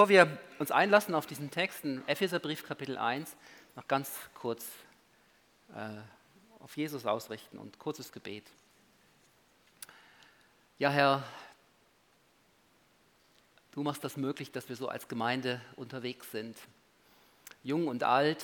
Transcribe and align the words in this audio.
bevor 0.00 0.08
wir 0.08 0.38
uns 0.58 0.70
einlassen 0.70 1.14
auf 1.14 1.26
diesen 1.26 1.50
Text, 1.50 1.84
in 1.84 2.02
Epheserbrief 2.08 2.66
Kapitel 2.66 2.96
1, 2.96 3.36
noch 3.76 3.86
ganz 3.86 4.10
kurz 4.32 4.64
äh, 5.76 5.90
auf 6.58 6.74
Jesus 6.74 7.04
ausrichten 7.04 7.58
und 7.58 7.78
kurzes 7.78 8.10
Gebet. 8.10 8.46
Ja, 10.78 10.88
Herr, 10.88 11.22
du 13.72 13.82
machst 13.82 14.02
das 14.02 14.16
möglich, 14.16 14.50
dass 14.52 14.70
wir 14.70 14.76
so 14.76 14.88
als 14.88 15.06
Gemeinde 15.06 15.60
unterwegs 15.76 16.30
sind. 16.30 16.56
Jung 17.62 17.86
und 17.86 18.02
alt, 18.02 18.42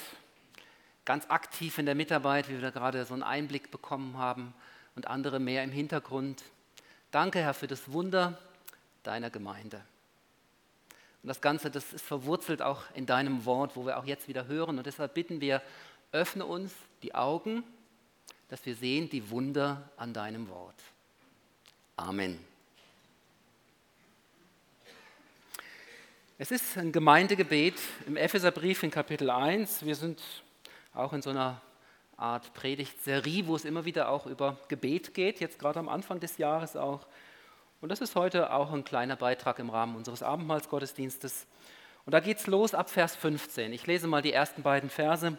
ganz 1.07 1.25
aktiv 1.31 1.79
in 1.79 1.87
der 1.87 1.95
Mitarbeit, 1.95 2.51
wie 2.51 2.53
wir 2.53 2.61
da 2.61 2.69
gerade 2.69 3.03
so 3.07 3.15
einen 3.15 3.23
Einblick 3.23 3.71
bekommen 3.71 4.19
haben, 4.19 4.53
und 4.95 5.07
andere 5.07 5.41
mehr 5.41 5.65
im 5.65 5.73
Hintergrund. 5.73 6.43
Danke, 7.13 7.39
Herr, 7.39 7.55
für 7.55 7.67
das 7.67 7.91
Wunder 7.93 8.39
deiner 9.05 9.31
Gemeinde. 9.31 9.81
Und 11.27 11.31
das 11.31 11.41
Ganze, 11.41 11.73
das 11.73 11.93
ist 11.93 12.05
verwurzelt 12.05 12.63
auch 12.63 12.85
in 12.95 13.05
deinem 13.05 13.45
Wort, 13.47 13.75
wo 13.75 13.85
wir 13.85 13.99
auch 13.99 14.05
jetzt 14.05 14.29
wieder 14.29 14.47
hören. 14.47 14.79
Und 14.79 14.87
deshalb 14.87 15.13
bitten 15.13 15.41
wir, 15.41 15.61
öffne 16.13 16.47
uns 16.47 16.73
die 17.03 17.17
Augen, 17.17 17.65
dass 18.47 18.65
wir 18.65 18.77
sehen 18.77 19.11
die 19.11 19.29
Wunder 19.29 19.91
an 19.97 20.15
deinem 20.15 20.49
Wort. 20.49 20.77
Amen. 21.97 22.39
Es 26.39 26.53
ist 26.53 26.79
ein 26.79 26.93
Gemeindegebet 26.93 27.75
im 28.07 28.17
Epheserbrief 28.17 28.85
in 28.85 28.93
Kapitel 28.93 29.29
1. 29.29 29.85
Wir 29.85 29.97
sind 29.97 30.23
auch 30.95 31.13
in 31.13 31.23
so 31.23 31.31
einer 31.31 31.61
Art 32.17 32.55
Predigtserie, 32.55 33.49
wo 33.49 33.57
es 33.57 33.65
immer 33.65 33.85
wieder 33.85 34.11
auch 34.11 34.27
über 34.27 34.61
Gebet 34.69 35.13
geht, 35.13 35.41
jetzt 35.41 35.59
gerade 35.59 35.81
am 35.81 35.89
Anfang 35.89 36.21
des 36.21 36.39
Jahres 36.39 36.77
auch. 36.77 37.05
Und 37.87 37.91
das 37.91 38.01
ist 38.01 38.17
heute 38.17 38.53
auch 38.53 38.73
ein 38.73 38.83
kleiner 38.83 39.15
Beitrag 39.15 39.61
im 39.61 39.71
Rahmen 39.71 39.95
unseres 39.95 40.21
Abendmahlsgottesdienstes. 40.21 41.47
Und 42.05 42.15
da 42.15 42.19
geht 42.19 42.39
es 42.39 42.49
los 42.49 42.75
ab 42.75 42.91
Vers 42.91 43.15
15. 43.15 43.73
Ich 43.73 43.87
lese 43.87 44.09
mal 44.09 44.23
die 44.23 44.33
ersten 44.33 44.65
beiden 44.65 44.91
Verse. 44.91 45.39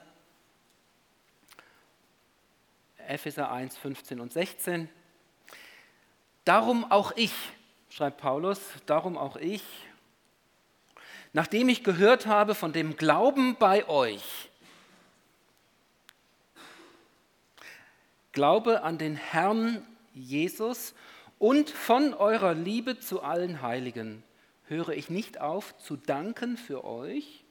Epheser 3.06 3.52
1, 3.52 3.78
15 3.78 4.22
und 4.22 4.32
16. 4.32 4.88
Darum 6.46 6.90
auch 6.90 7.12
ich, 7.18 7.34
schreibt 7.90 8.22
Paulus, 8.22 8.62
darum 8.86 9.18
auch 9.18 9.36
ich, 9.36 9.66
nachdem 11.34 11.68
ich 11.68 11.84
gehört 11.84 12.28
habe 12.28 12.56
von 12.56 12.72
dem 12.72 12.96
Glauben 12.96 13.58
bei 13.58 13.86
euch, 13.90 14.50
glaube 18.32 18.84
an 18.84 18.98
den 18.98 19.18
Herrn 19.18 19.86
Jesus 20.14 20.94
und 21.40 21.70
von 21.70 22.14
eurer 22.14 22.54
Liebe 22.54 23.00
zu 23.00 23.22
allen 23.22 23.62
Heiligen 23.62 24.24
höre 24.68 24.90
ich 24.90 25.10
nicht 25.10 25.40
auf 25.40 25.78
zu 25.78 25.96
danken 25.96 26.58
für 26.58 26.84
euch 26.84 27.44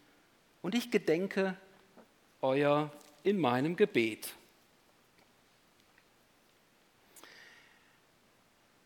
und 0.63 0.75
ich 0.75 0.91
gedenke 0.91 1.57
euer 2.43 2.91
in 3.23 3.39
meinem 3.39 3.77
Gebet. 3.77 4.35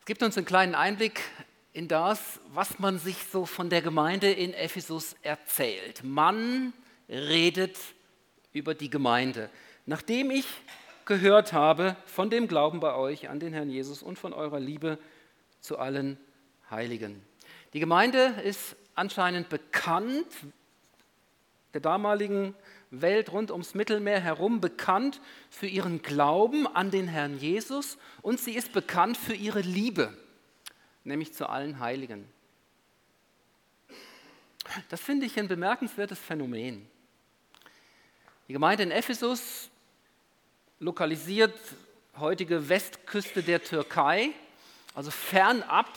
Es 0.00 0.06
gibt 0.06 0.22
uns 0.22 0.37
einen 0.37 0.47
kleinen 0.47 0.75
Einblick 0.75 1.21
in 1.72 1.89
das, 1.89 2.41
was 2.49 2.78
man 2.78 2.99
sich 2.99 3.16
so 3.31 3.47
von 3.47 3.71
der 3.71 3.83
Gemeinde 3.83 4.31
in 4.31 4.55
Ephesus 4.55 5.15
erzählt. 5.22 6.03
Man 6.03 6.72
redet 7.09 7.78
über 8.53 8.75
die 8.75 8.91
Gemeinde. 8.91 9.50
Nachdem 9.87 10.31
ich 10.31 10.47
gehört 11.10 11.53
habe 11.53 11.97
von 12.06 12.31
dem 12.31 12.47
Glauben 12.47 12.78
bei 12.78 12.94
euch 12.94 13.28
an 13.28 13.41
den 13.41 13.53
Herrn 13.53 13.69
Jesus 13.69 14.00
und 14.00 14.16
von 14.16 14.32
eurer 14.32 14.60
Liebe 14.60 14.97
zu 15.60 15.76
allen 15.76 16.16
Heiligen. 16.71 17.21
Die 17.72 17.81
Gemeinde 17.81 18.37
ist 18.44 18.76
anscheinend 18.94 19.48
bekannt, 19.48 20.28
der 21.75 21.81
damaligen 21.81 22.54
Welt 22.93 23.32
rund 23.32 23.50
ums 23.50 23.75
Mittelmeer 23.75 24.21
herum 24.21 24.60
bekannt 24.60 25.21
für 25.50 25.66
ihren 25.66 26.00
Glauben 26.00 26.69
an 26.69 26.93
den 26.93 27.09
Herrn 27.09 27.37
Jesus 27.38 27.98
und 28.22 28.38
sie 28.38 28.54
ist 28.54 28.72
bekannt 28.72 29.16
für 29.16 29.34
ihre 29.34 29.62
Liebe, 29.62 30.16
nämlich 31.03 31.34
zu 31.34 31.48
allen 31.48 31.81
Heiligen. 31.81 32.25
Das 34.91 35.00
finde 35.00 35.27
ich 35.27 35.37
ein 35.41 35.48
bemerkenswertes 35.48 36.21
Phänomen. 36.21 36.88
Die 38.47 38.53
Gemeinde 38.53 38.84
in 38.84 38.92
Ephesus 38.92 39.71
lokalisiert 40.80 41.54
heutige 42.18 42.70
Westküste 42.70 43.42
der 43.42 43.62
Türkei, 43.62 44.30
also 44.94 45.10
fernab 45.10 45.91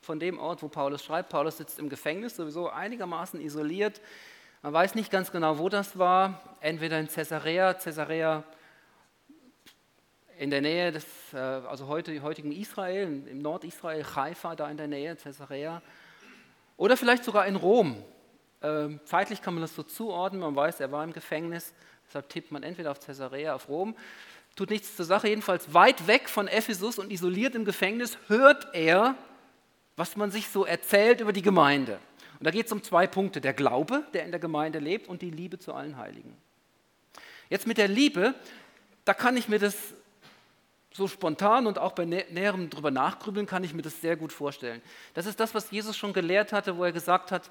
von 0.00 0.20
dem 0.20 0.38
Ort, 0.38 0.62
wo 0.62 0.68
Paulus 0.68 1.04
schreibt. 1.04 1.28
Paulus 1.30 1.58
sitzt 1.58 1.80
im 1.80 1.88
Gefängnis, 1.88 2.36
sowieso 2.36 2.70
einigermaßen 2.70 3.40
isoliert. 3.40 4.00
Man 4.62 4.72
weiß 4.72 4.94
nicht 4.94 5.10
ganz 5.10 5.32
genau, 5.32 5.58
wo 5.58 5.68
das 5.68 5.98
war. 5.98 6.40
Entweder 6.60 7.00
in 7.00 7.08
Caesarea, 7.08 7.74
Caesarea 7.74 8.44
in 10.38 10.50
der 10.50 10.60
Nähe 10.60 10.92
des, 10.92 11.04
äh, 11.34 11.36
also 11.36 11.88
heute, 11.88 12.22
heutigen 12.22 12.52
Israel, 12.52 13.24
im 13.26 13.42
Nordisrael, 13.42 14.04
Haifa, 14.14 14.54
da 14.54 14.70
in 14.70 14.76
der 14.76 14.86
Nähe, 14.86 15.16
Caesarea. 15.16 15.82
Oder 16.76 16.96
vielleicht 16.96 17.24
sogar 17.24 17.46
in 17.46 17.56
Rom. 17.56 18.02
Ähm, 18.62 19.00
zeitlich 19.04 19.42
kann 19.42 19.54
man 19.54 19.62
das 19.62 19.74
so 19.74 19.82
zuordnen, 19.82 20.40
man 20.40 20.54
weiß, 20.54 20.78
er 20.78 20.92
war 20.92 21.02
im 21.02 21.12
Gefängnis. 21.12 21.74
Deshalb 22.08 22.28
tippt 22.30 22.50
man 22.50 22.62
entweder 22.62 22.90
auf 22.90 23.00
Caesarea, 23.00 23.54
auf 23.54 23.68
Rom. 23.68 23.94
Tut 24.56 24.70
nichts 24.70 24.96
zur 24.96 25.04
Sache, 25.04 25.28
jedenfalls 25.28 25.72
weit 25.72 26.06
weg 26.06 26.28
von 26.28 26.48
Ephesus 26.48 26.98
und 26.98 27.12
isoliert 27.12 27.54
im 27.54 27.64
Gefängnis 27.64 28.18
hört 28.28 28.68
er, 28.72 29.14
was 29.96 30.16
man 30.16 30.30
sich 30.30 30.48
so 30.48 30.64
erzählt 30.64 31.20
über 31.20 31.32
die 31.32 31.42
Gemeinde. 31.42 31.98
Und 32.38 32.46
da 32.46 32.50
geht 32.50 32.66
es 32.66 32.72
um 32.72 32.82
zwei 32.82 33.06
Punkte, 33.06 33.40
der 33.40 33.52
Glaube, 33.52 34.04
der 34.14 34.24
in 34.24 34.30
der 34.30 34.40
Gemeinde 34.40 34.78
lebt 34.78 35.08
und 35.08 35.22
die 35.22 35.30
Liebe 35.30 35.58
zu 35.58 35.74
allen 35.74 35.96
Heiligen. 35.96 36.36
Jetzt 37.50 37.66
mit 37.66 37.78
der 37.78 37.88
Liebe, 37.88 38.34
da 39.04 39.14
kann 39.14 39.36
ich 39.36 39.48
mir 39.48 39.58
das 39.58 39.76
so 40.92 41.08
spontan 41.08 41.66
und 41.66 41.78
auch 41.78 41.92
bei 41.92 42.04
näherem 42.04 42.70
drüber 42.70 42.90
nachgrübeln, 42.90 43.46
kann 43.46 43.64
ich 43.64 43.74
mir 43.74 43.82
das 43.82 44.00
sehr 44.00 44.16
gut 44.16 44.32
vorstellen. 44.32 44.82
Das 45.14 45.26
ist 45.26 45.38
das, 45.40 45.54
was 45.54 45.70
Jesus 45.70 45.96
schon 45.96 46.12
gelehrt 46.12 46.52
hatte, 46.52 46.76
wo 46.76 46.84
er 46.84 46.92
gesagt 46.92 47.32
hat, 47.32 47.50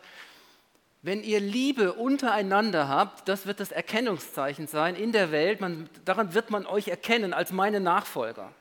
wenn 1.01 1.23
ihr 1.23 1.39
Liebe 1.39 1.93
untereinander 1.93 2.87
habt, 2.87 3.27
das 3.27 3.45
wird 3.45 3.59
das 3.59 3.71
Erkennungszeichen 3.71 4.67
sein 4.67 4.95
in 4.95 5.11
der 5.11 5.31
Welt. 5.31 5.61
Man, 5.61 5.89
daran 6.05 6.33
wird 6.33 6.49
man 6.49 6.65
euch 6.65 6.87
erkennen 6.87 7.33
als 7.33 7.51
meine 7.51 7.79
Nachfolger. 7.79 8.51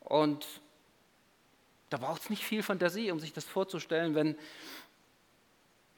Und 0.00 0.46
da 1.90 1.96
braucht 1.96 2.22
es 2.22 2.30
nicht 2.30 2.44
viel 2.44 2.62
Fantasie, 2.62 3.10
um 3.10 3.20
sich 3.20 3.32
das 3.32 3.44
vorzustellen, 3.44 4.14
wenn, 4.14 4.36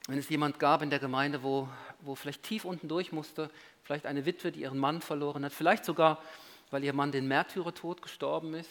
wenn 0.09 0.19
es 0.19 0.29
jemand 0.29 0.59
gab 0.59 0.83
in 0.83 0.91
der 0.91 0.99
Gemeinde, 0.99 1.43
wo, 1.43 1.69
wo 2.01 2.15
vielleicht 2.15 2.43
tief 2.43 2.65
unten 2.65 2.87
durch 2.87 3.13
musste, 3.13 3.51
vielleicht 3.83 4.07
eine 4.07 4.27
Witwe, 4.27 4.53
die 4.53 4.61
ihren 4.61 4.79
Mann 4.79 5.01
verloren 5.01 5.45
hat, 5.45 5.53
vielleicht 5.53 5.85
sogar, 5.85 6.23
weil 6.71 6.85
ihr 6.85 6.93
Mann 6.93 7.13
den 7.13 7.27
Märtyrertod 7.29 8.03
gestorben 8.03 8.55
ist 8.55 8.71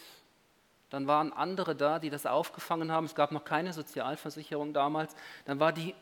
dann 0.94 1.08
waren 1.08 1.34
andere 1.34 1.76
da, 1.76 1.98
die 1.98 2.12
das 2.12 2.28
aufgefangen 2.28 2.92
haben. 2.92 3.06
Es 3.06 3.16
gab 3.16 3.32
noch 3.32 3.44
keine 3.44 3.74
Sozialversicherung 3.74 4.74
damals. 4.74 5.16
Dann 5.46 5.60
war 5.60 5.74
die, 5.74 5.96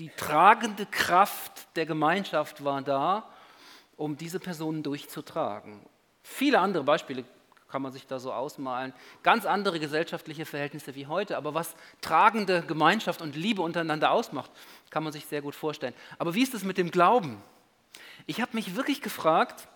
die 0.00 0.08
tragende 0.08 0.86
Kraft 0.86 1.68
der 1.76 1.86
Gemeinschaft 1.86 2.64
war 2.64 2.82
da, 2.82 3.30
um 3.96 4.16
diese 4.16 4.40
Personen 4.40 4.82
durchzutragen. 4.82 5.86
Viele 6.24 6.58
andere 6.58 6.82
Beispiele 6.82 7.24
kann 7.68 7.80
man 7.80 7.92
sich 7.92 8.08
da 8.08 8.18
so 8.18 8.32
ausmalen. 8.32 8.92
Ganz 9.22 9.46
andere 9.46 9.78
gesellschaftliche 9.78 10.46
Verhältnisse 10.46 10.96
wie 10.96 11.06
heute. 11.06 11.36
Aber 11.36 11.54
was 11.54 11.76
tragende 12.00 12.62
Gemeinschaft 12.62 13.22
und 13.22 13.36
Liebe 13.36 13.62
untereinander 13.62 14.10
ausmacht, 14.10 14.50
kann 14.90 15.04
man 15.04 15.12
sich 15.12 15.26
sehr 15.26 15.42
gut 15.42 15.54
vorstellen. 15.54 15.94
Aber 16.18 16.34
wie 16.34 16.42
ist 16.42 16.54
es 16.54 16.64
mit 16.64 16.76
dem 16.76 16.90
Glauben? 16.90 17.40
Ich 18.26 18.40
habe 18.40 18.56
mich 18.56 18.74
wirklich 18.74 19.00
gefragt, 19.00 19.68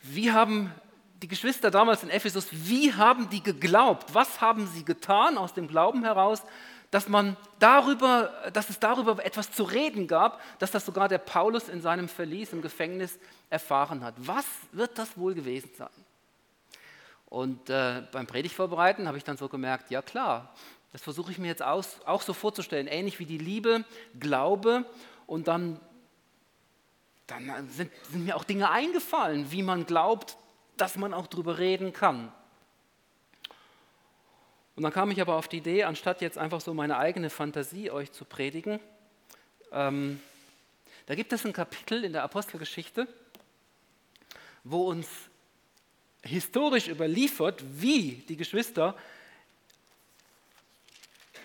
wie 0.00 0.32
haben 0.32 0.72
die 1.22 1.28
Geschwister 1.28 1.70
damals 1.70 2.02
in 2.02 2.10
Ephesus, 2.10 2.48
wie 2.50 2.94
haben 2.94 3.28
die 3.28 3.42
geglaubt? 3.42 4.14
Was 4.14 4.40
haben 4.40 4.66
sie 4.66 4.84
getan 4.84 5.36
aus 5.36 5.52
dem 5.52 5.68
Glauben 5.68 6.02
heraus, 6.02 6.42
dass, 6.90 7.08
man 7.08 7.36
darüber, 7.58 8.32
dass 8.52 8.70
es 8.70 8.80
darüber 8.80 9.24
etwas 9.24 9.52
zu 9.52 9.62
reden 9.64 10.08
gab, 10.08 10.40
dass 10.58 10.70
das 10.70 10.86
sogar 10.86 11.08
der 11.08 11.18
Paulus 11.18 11.68
in 11.68 11.82
seinem 11.82 12.08
Verlies 12.08 12.52
im 12.52 12.62
Gefängnis 12.62 13.18
erfahren 13.50 14.02
hat? 14.02 14.14
Was 14.16 14.46
wird 14.72 14.98
das 14.98 15.16
wohl 15.16 15.34
gewesen 15.34 15.70
sein? 15.76 15.88
Und 17.26 17.70
äh, 17.70 18.02
beim 18.10 18.26
Predigtvorbereiten 18.26 19.06
habe 19.06 19.18
ich 19.18 19.24
dann 19.24 19.36
so 19.36 19.48
gemerkt, 19.48 19.90
ja 19.90 20.02
klar, 20.02 20.52
das 20.92 21.02
versuche 21.02 21.30
ich 21.30 21.38
mir 21.38 21.46
jetzt 21.46 21.62
aus, 21.62 22.00
auch 22.06 22.22
so 22.22 22.32
vorzustellen, 22.32 22.88
ähnlich 22.88 23.18
wie 23.20 23.26
die 23.26 23.38
Liebe, 23.38 23.84
Glaube 24.18 24.84
und 25.26 25.46
dann, 25.46 25.78
dann 27.28 27.68
sind, 27.68 27.92
sind 28.10 28.24
mir 28.24 28.36
auch 28.36 28.42
Dinge 28.42 28.70
eingefallen, 28.70 29.52
wie 29.52 29.62
man 29.62 29.86
glaubt, 29.86 30.36
dass 30.80 30.96
man 30.96 31.12
auch 31.12 31.26
drüber 31.26 31.58
reden 31.58 31.92
kann. 31.92 32.32
Und 34.76 34.82
dann 34.84 34.92
kam 34.92 35.10
ich 35.10 35.20
aber 35.20 35.34
auf 35.34 35.48
die 35.48 35.58
Idee, 35.58 35.84
anstatt 35.84 36.22
jetzt 36.22 36.38
einfach 36.38 36.60
so 36.60 36.72
meine 36.72 36.96
eigene 36.96 37.28
Fantasie 37.28 37.90
euch 37.90 38.12
zu 38.12 38.24
predigen, 38.24 38.80
ähm, 39.72 40.20
da 41.06 41.14
gibt 41.14 41.32
es 41.32 41.44
ein 41.44 41.52
Kapitel 41.52 42.04
in 42.04 42.12
der 42.12 42.22
Apostelgeschichte, 42.22 43.06
wo 44.64 44.88
uns 44.88 45.08
historisch 46.22 46.88
überliefert, 46.88 47.62
wie 47.68 48.24
die 48.28 48.36
Geschwister 48.36 48.96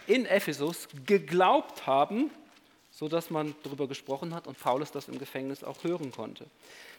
in 0.08 0.26
Ephesus 0.26 0.88
geglaubt 1.06 1.88
haben, 1.88 2.30
sodass 2.96 3.30
man 3.30 3.54
darüber 3.64 3.90
gesprochen 3.90 4.34
hat 4.34 4.48
und 4.48 4.58
Paulus 4.58 4.90
das 4.90 5.10
im 5.10 5.20
Gefängnis 5.20 5.66
auch 5.66 5.84
hören 5.84 6.12
konnte. 6.12 6.46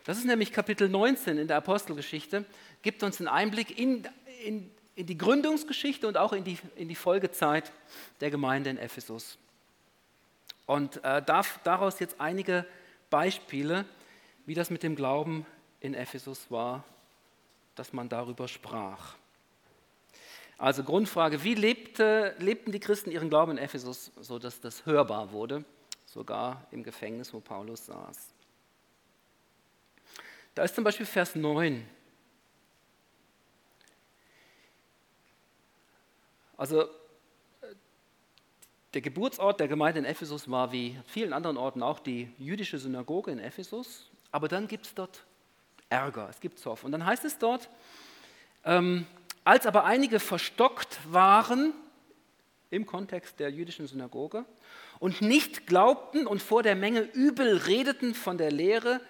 Das 0.05 0.19
ist 0.19 0.27
nämlich 0.27 0.53
Kapitel 0.53 0.91
19 0.91 1.39
in 1.39 1.49
der 1.49 1.57
Apostelgeschichte, 1.57 2.45
gibt 2.83 3.03
uns 3.03 3.19
einen 3.19 3.29
Einblick 3.29 3.79
in, 3.79 4.07
in, 4.45 4.71
in 4.95 5.07
die 5.07 5.17
Gründungsgeschichte 5.17 6.07
und 6.07 6.19
auch 6.19 6.35
in 6.35 6.45
die, 6.45 6.59
in 6.77 6.89
die 6.89 6.95
Folgezeit 6.95 7.73
der 8.21 8.31
Gemeinde 8.31 8.69
in 8.69 8.77
Ephesus. 8.77 9.39
Und 10.67 11.03
äh, 11.03 11.23
darf 11.23 11.61
daraus 11.65 11.99
jetzt 11.99 12.21
einige 12.21 12.67
Beispiele, 13.09 13.87
wie 14.45 14.55
das 14.55 14.69
mit 14.69 14.83
dem 14.83 14.97
Glauben 14.97 15.47
in 15.81 15.95
Ephesus 15.95 16.51
war, 16.51 16.85
dass 17.75 17.95
man 17.95 18.11
darüber 18.11 18.49
sprach. 18.49 19.15
Also 20.59 20.85
Grundfrage, 20.85 21.43
wie 21.43 21.55
lebte, 21.55 22.35
lebten 22.39 22.71
die 22.71 22.81
Christen 22.81 23.11
ihren 23.11 23.31
Glauben 23.31 23.53
in 23.53 23.59
Ephesus, 23.59 24.13
sodass 24.21 24.61
das 24.61 24.85
hörbar 24.85 25.33
wurde, 25.33 25.65
sogar 26.07 26.67
im 26.71 26.83
Gefängnis, 26.83 27.35
wo 27.35 27.41
Paulus 27.41 27.87
saß. 27.87 28.29
Da 30.55 30.63
ist 30.65 30.75
zum 30.75 30.85
Beispiel 30.85 31.05
Vers 31.05 31.35
9. 31.35 31.87
Also 36.57 36.89
der 38.95 39.03
Geburtsort 39.03 39.61
der 39.61 39.69
Gemeinde 39.69 39.99
in 39.99 40.07
Ephesus 40.07 40.51
war 40.51 40.73
wie 40.73 40.99
vielen 41.07 41.35
anderen 41.35 41.59
Orten 41.59 41.83
auch 41.83 41.99
die 41.99 42.33
jüdische 42.39 42.79
Synagoge 42.79 43.31
in 43.31 43.39
Ephesus, 43.39 44.11
aber 44.31 44.49
dann 44.49 44.69
gibt 44.69 44.87
es 44.87 44.95
dort 44.95 45.25
Ärger, 45.91 46.29
es 46.31 46.41
gibt 46.41 46.59
Zoff. 46.59 46.83
Und 46.83 46.93
dann 46.93 47.05
heißt 47.05 47.27
es 47.27 47.39
dort, 47.39 47.69
ähm, 48.65 49.07
als 49.45 49.67
aber 49.67 49.85
einige 49.85 50.19
verstockt 50.19 50.99
waren 51.13 51.75
im 52.71 52.87
Kontext 52.87 53.39
der 53.39 53.51
jüdischen 53.51 53.87
Synagoge 53.87 54.45
und 54.99 55.23
nicht 55.23 55.67
glaubten 55.67 56.27
und 56.27 56.43
vor 56.43 56.63
der 56.63 56.77
Menge 56.77 57.01
übel 57.01 57.57
redeten 57.57 58.15
von 58.15 58.39
der 58.39 58.51
Lehre, 58.51 59.01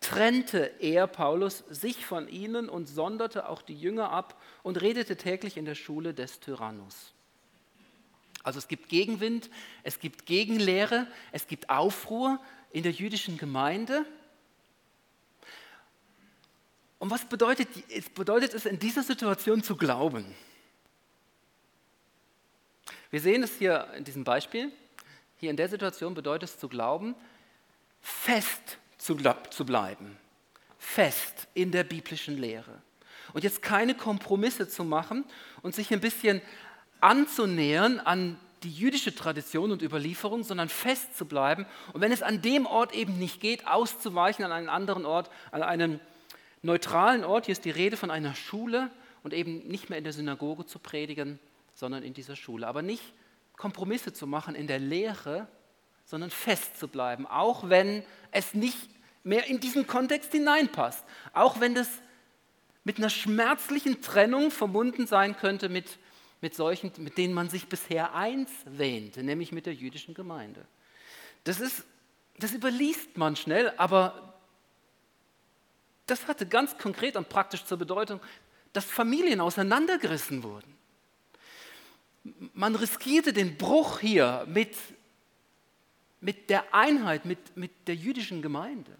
trennte 0.00 0.72
er, 0.80 1.06
Paulus, 1.06 1.62
sich 1.68 2.04
von 2.04 2.26
ihnen 2.28 2.68
und 2.68 2.86
sonderte 2.86 3.48
auch 3.48 3.62
die 3.62 3.74
Jünger 3.74 4.10
ab 4.10 4.40
und 4.62 4.80
redete 4.80 5.16
täglich 5.16 5.56
in 5.56 5.66
der 5.66 5.74
Schule 5.74 6.14
des 6.14 6.40
Tyrannus. 6.40 7.12
Also 8.42 8.58
es 8.58 8.68
gibt 8.68 8.88
Gegenwind, 8.88 9.50
es 9.82 10.00
gibt 10.00 10.24
Gegenlehre, 10.24 11.06
es 11.32 11.46
gibt 11.46 11.68
Aufruhr 11.68 12.40
in 12.72 12.82
der 12.82 12.92
jüdischen 12.92 13.36
Gemeinde. 13.36 14.06
Und 16.98 17.10
was 17.10 17.26
bedeutet, 17.26 17.68
bedeutet 18.14 18.54
es 18.54 18.64
in 18.64 18.78
dieser 18.78 19.02
Situation 19.02 19.62
zu 19.62 19.76
glauben? 19.76 20.34
Wir 23.10 23.20
sehen 23.20 23.42
es 23.42 23.56
hier 23.58 23.88
in 23.96 24.04
diesem 24.04 24.24
Beispiel. 24.24 24.70
Hier 25.36 25.50
in 25.50 25.56
der 25.56 25.68
Situation 25.68 26.14
bedeutet 26.14 26.50
es 26.50 26.58
zu 26.58 26.68
glauben, 26.68 27.14
fest 28.00 28.78
zu, 28.98 29.16
zu 29.50 29.64
bleiben, 29.64 30.16
fest 30.78 31.48
in 31.54 31.72
der 31.72 31.84
biblischen 31.84 32.38
Lehre. 32.38 32.82
Und 33.32 33.44
jetzt 33.44 33.62
keine 33.62 33.94
Kompromisse 33.94 34.68
zu 34.68 34.84
machen 34.84 35.24
und 35.62 35.74
sich 35.74 35.92
ein 35.92 36.00
bisschen 36.00 36.40
anzunähern 37.00 37.98
an 38.00 38.38
die 38.62 38.70
jüdische 38.70 39.14
Tradition 39.14 39.72
und 39.72 39.82
Überlieferung, 39.82 40.44
sondern 40.44 40.68
fest 40.68 41.16
zu 41.16 41.24
bleiben. 41.24 41.66
Und 41.92 42.02
wenn 42.02 42.12
es 42.12 42.22
an 42.22 42.42
dem 42.42 42.66
Ort 42.66 42.94
eben 42.94 43.18
nicht 43.18 43.40
geht, 43.40 43.66
auszuweichen 43.66 44.44
an 44.44 44.52
einen 44.52 44.68
anderen 44.68 45.06
Ort, 45.06 45.30
an 45.50 45.62
einen 45.62 46.00
neutralen 46.62 47.24
Ort. 47.24 47.46
Hier 47.46 47.52
ist 47.52 47.64
die 47.64 47.70
Rede 47.70 47.96
von 47.96 48.10
einer 48.10 48.34
Schule 48.34 48.90
und 49.22 49.32
eben 49.32 49.66
nicht 49.68 49.88
mehr 49.88 49.98
in 49.98 50.04
der 50.04 50.12
Synagoge 50.12 50.66
zu 50.66 50.78
predigen, 50.78 51.38
sondern 51.80 52.04
in 52.04 52.14
dieser 52.14 52.36
Schule. 52.36 52.68
Aber 52.68 52.82
nicht 52.82 53.02
Kompromisse 53.56 54.12
zu 54.12 54.26
machen 54.26 54.54
in 54.54 54.68
der 54.68 54.78
Lehre, 54.78 55.48
sondern 56.04 56.30
fest 56.30 56.78
zu 56.78 56.86
bleiben, 56.86 57.26
auch 57.26 57.68
wenn 57.68 58.04
es 58.30 58.54
nicht 58.54 58.88
mehr 59.24 59.46
in 59.46 59.60
diesen 59.60 59.86
Kontext 59.86 60.30
hineinpasst, 60.32 61.04
auch 61.32 61.60
wenn 61.60 61.74
das 61.74 61.88
mit 62.84 62.98
einer 62.98 63.10
schmerzlichen 63.10 64.00
Trennung 64.00 64.50
verbunden 64.50 65.06
sein 65.06 65.36
könnte 65.36 65.68
mit, 65.68 65.98
mit 66.40 66.54
solchen, 66.54 66.92
mit 66.98 67.18
denen 67.18 67.34
man 67.34 67.48
sich 67.50 67.68
bisher 67.68 68.14
eins 68.14 68.50
wähnte, 68.64 69.22
nämlich 69.22 69.52
mit 69.52 69.66
der 69.66 69.74
jüdischen 69.74 70.14
Gemeinde. 70.14 70.66
Das, 71.44 71.60
ist, 71.60 71.84
das 72.38 72.52
überliest 72.52 73.16
man 73.16 73.36
schnell, 73.36 73.72
aber 73.76 74.34
das 76.06 76.26
hatte 76.26 76.46
ganz 76.46 76.76
konkret 76.76 77.16
und 77.16 77.28
praktisch 77.28 77.64
zur 77.64 77.78
Bedeutung, 77.78 78.20
dass 78.72 78.84
Familien 78.84 79.40
auseinandergerissen 79.40 80.42
wurden. 80.42 80.79
Man 82.22 82.74
riskierte 82.74 83.32
den 83.32 83.56
Bruch 83.56 84.00
hier 84.00 84.46
mit 84.48 84.76
mit 86.20 86.50
der 86.50 86.74
Einheit, 86.74 87.24
mit, 87.24 87.56
mit 87.56 87.70
der 87.88 87.94
jüdischen 87.94 88.42
Gemeinde. 88.42 88.92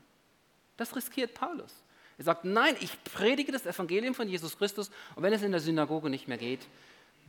Das 0.76 0.96
riskiert 0.96 1.34
Paulus. 1.34 1.74
Er 2.18 2.24
sagt, 2.24 2.44
nein, 2.44 2.76
ich 2.80 3.02
predige 3.04 3.52
das 3.52 3.66
Evangelium 3.66 4.14
von 4.14 4.28
Jesus 4.28 4.58
Christus 4.58 4.90
und 5.14 5.22
wenn 5.22 5.32
es 5.32 5.42
in 5.42 5.52
der 5.52 5.60
Synagoge 5.60 6.10
nicht 6.10 6.28
mehr 6.28 6.38
geht, 6.38 6.66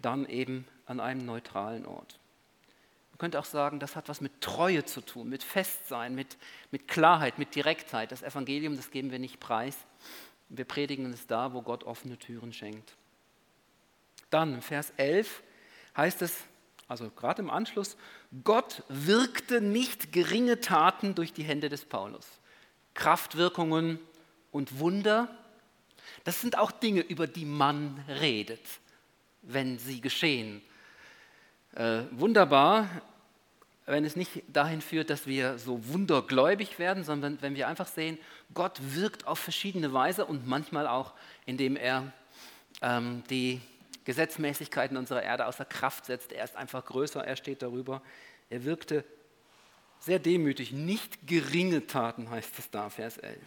dann 0.01 0.25
eben 0.27 0.65
an 0.85 0.99
einem 0.99 1.25
neutralen 1.25 1.85
Ort. 1.85 2.17
Man 3.11 3.17
könnte 3.19 3.39
auch 3.39 3.45
sagen, 3.45 3.79
das 3.79 3.95
hat 3.95 4.09
was 4.09 4.19
mit 4.19 4.41
Treue 4.41 4.83
zu 4.83 5.01
tun, 5.01 5.29
mit 5.29 5.43
Festsein, 5.43 6.15
mit, 6.15 6.37
mit 6.71 6.87
Klarheit, 6.87 7.37
mit 7.37 7.53
Direktheit. 7.55 8.11
Das 8.11 8.23
Evangelium, 8.23 8.75
das 8.75 8.91
geben 8.91 9.11
wir 9.11 9.19
nicht 9.19 9.39
preis. 9.39 9.77
Wir 10.49 10.65
predigen 10.65 11.13
es 11.13 11.27
da, 11.27 11.53
wo 11.53 11.61
Gott 11.61 11.83
offene 11.83 12.17
Türen 12.17 12.51
schenkt. 12.51 12.95
Dann, 14.29 14.61
Vers 14.61 14.91
11 14.97 15.43
heißt 15.95 16.21
es, 16.21 16.37
also 16.87 17.09
gerade 17.09 17.41
im 17.41 17.49
Anschluss, 17.49 17.95
Gott 18.43 18.83
wirkte 18.89 19.61
nicht 19.61 20.11
geringe 20.11 20.59
Taten 20.59 21.15
durch 21.15 21.33
die 21.33 21.43
Hände 21.43 21.69
des 21.69 21.85
Paulus. 21.85 22.27
Kraftwirkungen 22.93 23.99
und 24.51 24.79
Wunder, 24.79 25.29
das 26.23 26.41
sind 26.41 26.57
auch 26.57 26.71
Dinge, 26.71 27.01
über 27.01 27.27
die 27.27 27.45
man 27.45 28.03
redet, 28.07 28.65
wenn 29.41 29.79
sie 29.79 30.01
geschehen. 30.01 30.61
Äh, 31.75 32.01
wunderbar, 32.11 32.89
wenn 33.85 34.05
es 34.05 34.15
nicht 34.15 34.43
dahin 34.47 34.81
führt, 34.81 35.09
dass 35.09 35.25
wir 35.25 35.57
so 35.57 35.87
wundergläubig 35.87 36.79
werden, 36.79 37.03
sondern 37.03 37.41
wenn 37.41 37.55
wir 37.55 37.67
einfach 37.67 37.87
sehen, 37.87 38.17
Gott 38.53 38.79
wirkt 38.81 39.25
auf 39.25 39.39
verschiedene 39.39 39.93
Weise 39.93 40.25
und 40.25 40.47
manchmal 40.47 40.87
auch, 40.87 41.13
indem 41.45 41.75
er 41.75 42.11
ähm, 42.81 43.23
die 43.29 43.61
Gesetzmäßigkeiten 44.05 44.97
unserer 44.97 45.23
Erde 45.23 45.45
außer 45.45 45.65
Kraft 45.65 46.05
setzt. 46.05 46.31
Er 46.31 46.43
ist 46.43 46.55
einfach 46.55 46.85
größer, 46.85 47.23
er 47.23 47.35
steht 47.35 47.61
darüber. 47.61 48.01
Er 48.49 48.63
wirkte 48.63 49.03
sehr 49.99 50.19
demütig, 50.19 50.71
nicht 50.71 51.27
geringe 51.27 51.85
Taten 51.85 52.29
heißt 52.29 52.57
es 52.57 52.71
da, 52.71 52.89
Vers 52.89 53.17
11. 53.17 53.37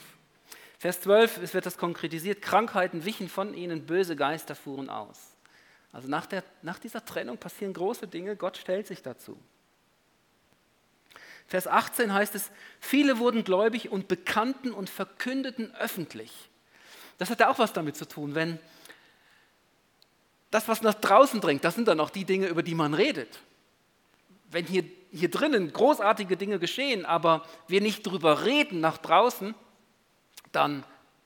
Vers 0.78 1.00
12, 1.00 1.38
es 1.38 1.54
wird 1.54 1.66
das 1.66 1.78
konkretisiert, 1.78 2.42
Krankheiten 2.42 3.04
wichen 3.04 3.28
von 3.28 3.54
ihnen, 3.54 3.86
böse 3.86 4.14
Geister 4.14 4.54
fuhren 4.54 4.88
aus. 4.88 5.34
Also 5.92 6.08
nach, 6.08 6.26
der, 6.26 6.44
nach 6.62 6.78
dieser 6.78 7.04
Trennung 7.04 7.38
passieren 7.38 7.72
große 7.72 8.06
Dinge, 8.06 8.36
Gott 8.36 8.56
stellt 8.56 8.86
sich 8.86 9.02
dazu. 9.02 9.40
Vers 11.46 11.66
18 11.66 12.12
heißt 12.12 12.34
es, 12.34 12.50
viele 12.80 13.18
wurden 13.18 13.44
gläubig 13.44 13.90
und 13.90 14.08
bekannten 14.08 14.72
und 14.72 14.90
verkündeten 14.90 15.74
öffentlich. 15.74 16.50
Das 17.18 17.30
hat 17.30 17.40
ja 17.40 17.50
auch 17.50 17.58
was 17.58 17.72
damit 17.72 17.96
zu 17.96 18.06
tun, 18.06 18.34
wenn 18.34 18.58
das, 20.54 20.68
was 20.68 20.82
nach 20.82 20.94
draußen 20.94 21.40
dringt, 21.40 21.64
das 21.64 21.74
sind 21.74 21.88
dann 21.88 21.98
auch 21.98 22.10
die 22.10 22.24
Dinge, 22.24 22.46
über 22.46 22.62
die 22.62 22.76
man 22.76 22.94
redet. 22.94 23.40
Wenn 24.52 24.64
hier, 24.64 24.84
hier 25.10 25.28
drinnen 25.28 25.72
großartige 25.72 26.36
Dinge 26.36 26.60
geschehen, 26.60 27.04
aber 27.04 27.44
wir 27.66 27.80
nicht 27.80 28.06
drüber 28.06 28.44
reden 28.44 28.78
nach 28.78 28.98
draußen, 28.98 29.56
dann 30.52 30.84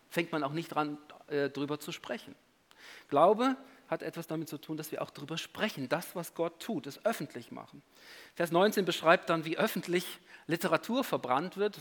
fängt 0.09 0.33
man 0.33 0.43
auch 0.43 0.53
nicht 0.53 0.69
dran, 0.69 0.97
äh, 1.27 1.51
drüber 1.51 1.79
zu 1.79 1.93
sprechen. 1.93 2.35
Glaube 3.11 3.57
hat 3.89 4.03
etwas 4.03 4.29
damit 4.29 4.49
zu 4.49 4.57
tun, 4.57 4.79
dass 4.79 4.93
wir 4.93 5.03
auch 5.03 5.11
drüber 5.11 5.37
sprechen, 5.37 5.91
das, 5.91 6.17
was 6.17 6.33
Gott 6.33 6.59
tut, 6.61 6.87
es 6.87 7.05
öffentlich 7.05 7.53
machen. 7.53 7.83
Vers 8.35 8.51
19 8.51 8.87
beschreibt 8.87 9.29
dann, 9.29 9.45
wie 9.45 9.59
öffentlich 9.59 10.07
Literatur 10.47 11.05
verbrannt 11.05 11.59
wird. 11.59 11.79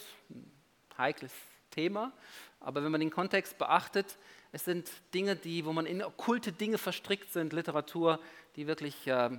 Heikles 0.97 1.31
Thema, 1.77 2.11
aber 2.59 2.83
wenn 2.83 2.91
man 2.91 3.01
den 3.01 3.11
Kontext 3.11 3.59
beachtet, 3.59 4.17
es 4.51 4.65
sind 4.65 4.89
Dinge, 5.13 5.35
die, 5.35 5.63
wo 5.63 5.73
man 5.73 5.85
in 5.85 6.01
okkulte 6.01 6.51
Dinge 6.51 6.79
verstrickt 6.79 7.31
sind, 7.31 7.53
Literatur, 7.53 8.19
die 8.55 8.65
wirklich 8.65 9.05
äh, 9.05 9.29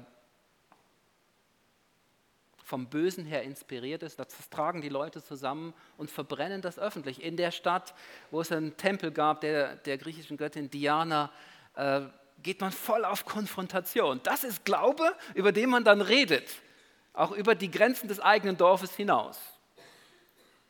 vom 2.63 2.87
Bösen 2.87 3.25
her 3.25 3.43
inspiriert 3.43 4.05
ist. 4.05 4.21
Das 4.21 4.51
tragen 4.51 4.83
die 4.83 4.89
Leute 4.89 5.21
zusammen 5.21 5.75
und 5.97 6.13
verbrennen 6.13 6.63
das 6.63 6.79
öffentlich. 6.79 7.21
In 7.21 7.37
der 7.37 7.51
Stadt, 7.51 7.93
wo 8.31 8.41
es 8.41 8.53
einen 8.53 8.77
Tempel 8.77 9.11
gab, 9.11 9.41
der, 9.41 9.75
der 9.75 9.99
griechischen 9.99 10.37
Göttin 10.37 10.71
Diana, 10.71 11.33
äh, 11.75 12.03
geht 12.45 12.61
man 12.61 12.71
voll 12.71 13.05
auf 13.05 13.25
Konfrontation. 13.25 14.21
Das 14.23 14.45
ist 14.45 14.65
Glaube, 14.65 15.13
über 15.35 15.51
den 15.51 15.71
man 15.71 15.83
dann 15.83 16.03
redet, 16.03 16.49
auch 17.15 17.33
über 17.33 17.57
die 17.57 17.71
Grenzen 17.71 18.07
des 18.07 18.21
eigenen 18.21 18.57
Dorfes 18.57 18.95
hinaus. 18.95 19.41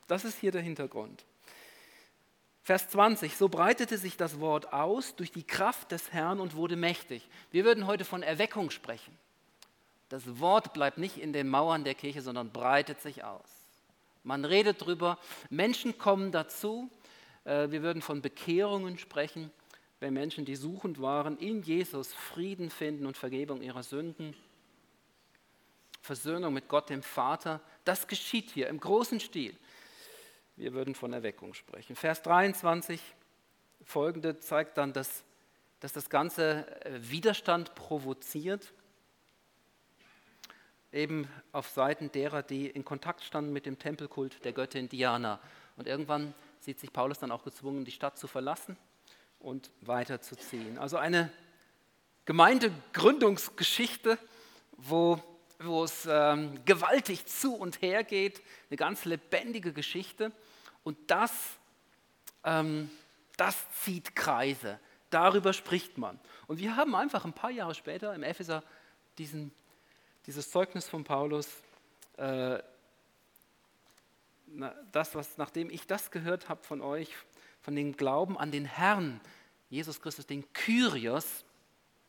Das 0.07 0.25
ist 0.25 0.39
hier 0.39 0.51
der 0.51 0.61
Hintergrund. 0.61 1.23
Vers 2.63 2.89
20, 2.89 3.35
so 3.35 3.49
breitete 3.49 3.97
sich 3.97 4.17
das 4.17 4.39
Wort 4.39 4.73
aus 4.73 5.15
durch 5.15 5.31
die 5.31 5.43
Kraft 5.43 5.91
des 5.91 6.11
Herrn 6.11 6.39
und 6.39 6.55
wurde 6.55 6.75
mächtig. 6.75 7.27
Wir 7.51 7.65
würden 7.65 7.87
heute 7.87 8.05
von 8.05 8.21
Erweckung 8.21 8.69
sprechen. 8.69 9.17
Das 10.09 10.39
Wort 10.39 10.73
bleibt 10.73 10.97
nicht 10.97 11.17
in 11.17 11.33
den 11.33 11.47
Mauern 11.47 11.83
der 11.83 11.95
Kirche, 11.95 12.21
sondern 12.21 12.51
breitet 12.51 13.01
sich 13.01 13.23
aus. 13.23 13.49
Man 14.23 14.43
redet 14.43 14.85
drüber, 14.85 15.17
Menschen 15.49 15.97
kommen 15.97 16.31
dazu. 16.31 16.89
Äh, 17.45 17.71
wir 17.71 17.81
würden 17.81 18.01
von 18.01 18.21
Bekehrungen 18.21 18.97
sprechen, 18.97 19.51
wenn 19.99 20.13
Menschen, 20.13 20.45
die 20.45 20.55
suchend 20.55 21.01
waren, 21.01 21.37
in 21.37 21.61
Jesus 21.61 22.13
Frieden 22.13 22.69
finden 22.69 23.05
und 23.05 23.17
Vergebung 23.17 23.61
ihrer 23.61 23.83
Sünden. 23.83 24.35
Versöhnung 26.01 26.53
mit 26.53 26.67
Gott, 26.67 26.89
dem 26.89 27.03
Vater. 27.03 27.61
Das 27.85 28.07
geschieht 28.07 28.49
hier 28.51 28.67
im 28.67 28.79
großen 28.79 29.19
Stil. 29.19 29.55
Wir 30.59 30.73
würden 30.73 30.93
von 30.93 31.13
Erweckung 31.13 31.53
sprechen. 31.53 31.95
Vers 31.95 32.21
23 32.21 32.99
folgende 33.85 34.41
zeigt 34.41 34.77
dann, 34.77 34.91
dass, 34.91 35.23
dass 35.79 35.93
das 35.93 36.09
Ganze 36.09 36.65
äh, 36.83 36.99
Widerstand 37.09 37.75
provoziert, 37.75 38.73
eben 40.91 41.29
auf 41.53 41.69
Seiten 41.69 42.11
derer, 42.11 42.43
die 42.43 42.67
in 42.67 42.83
Kontakt 42.83 43.23
standen 43.23 43.53
mit 43.53 43.65
dem 43.65 43.79
Tempelkult 43.79 44.43
der 44.43 44.51
Göttin 44.51 44.89
Diana. 44.89 45.39
Und 45.77 45.87
irgendwann 45.87 46.33
sieht 46.59 46.77
sich 46.77 46.91
Paulus 46.91 47.19
dann 47.19 47.31
auch 47.31 47.45
gezwungen, 47.45 47.85
die 47.85 47.91
Stadt 47.91 48.17
zu 48.17 48.27
verlassen 48.27 48.75
und 49.39 49.71
weiterzuziehen. 49.79 50.77
Also 50.77 50.97
eine 50.97 51.31
Gemeindegründungsgeschichte, 52.25 54.19
wo 54.75 55.23
wo 55.61 55.83
es 55.83 56.07
ähm, 56.09 56.63
gewaltig 56.65 57.25
zu 57.25 57.53
und 57.53 57.81
her 57.81 58.03
geht, 58.03 58.41
eine 58.69 58.77
ganz 58.77 59.05
lebendige 59.05 59.73
Geschichte. 59.73 60.31
Und 60.89 60.97
das, 61.05 61.31
ähm, 62.43 62.89
das 63.37 63.55
zieht 63.83 64.15
Kreise. 64.15 64.79
Darüber 65.11 65.53
spricht 65.53 65.99
man. 65.99 66.19
Und 66.47 66.57
wir 66.57 66.75
haben 66.77 66.95
einfach 66.95 67.25
ein 67.25 67.33
paar 67.33 67.51
Jahre 67.51 67.75
später 67.75 68.15
im 68.15 68.23
Epheser 68.23 68.63
diesen, 69.19 69.51
dieses 70.25 70.49
Zeugnis 70.49 70.89
von 70.89 71.03
Paulus, 71.03 71.47
äh, 72.17 72.57
das, 74.91 75.13
was, 75.13 75.37
nachdem 75.37 75.69
ich 75.69 75.85
das 75.85 76.09
gehört 76.09 76.49
habe 76.49 76.63
von 76.63 76.81
euch, 76.81 77.13
von 77.61 77.75
dem 77.75 77.95
Glauben 77.95 78.35
an 78.35 78.49
den 78.49 78.65
Herrn, 78.65 79.21
Jesus 79.69 80.01
Christus, 80.01 80.25
den 80.25 80.51
Kyrios, 80.53 81.45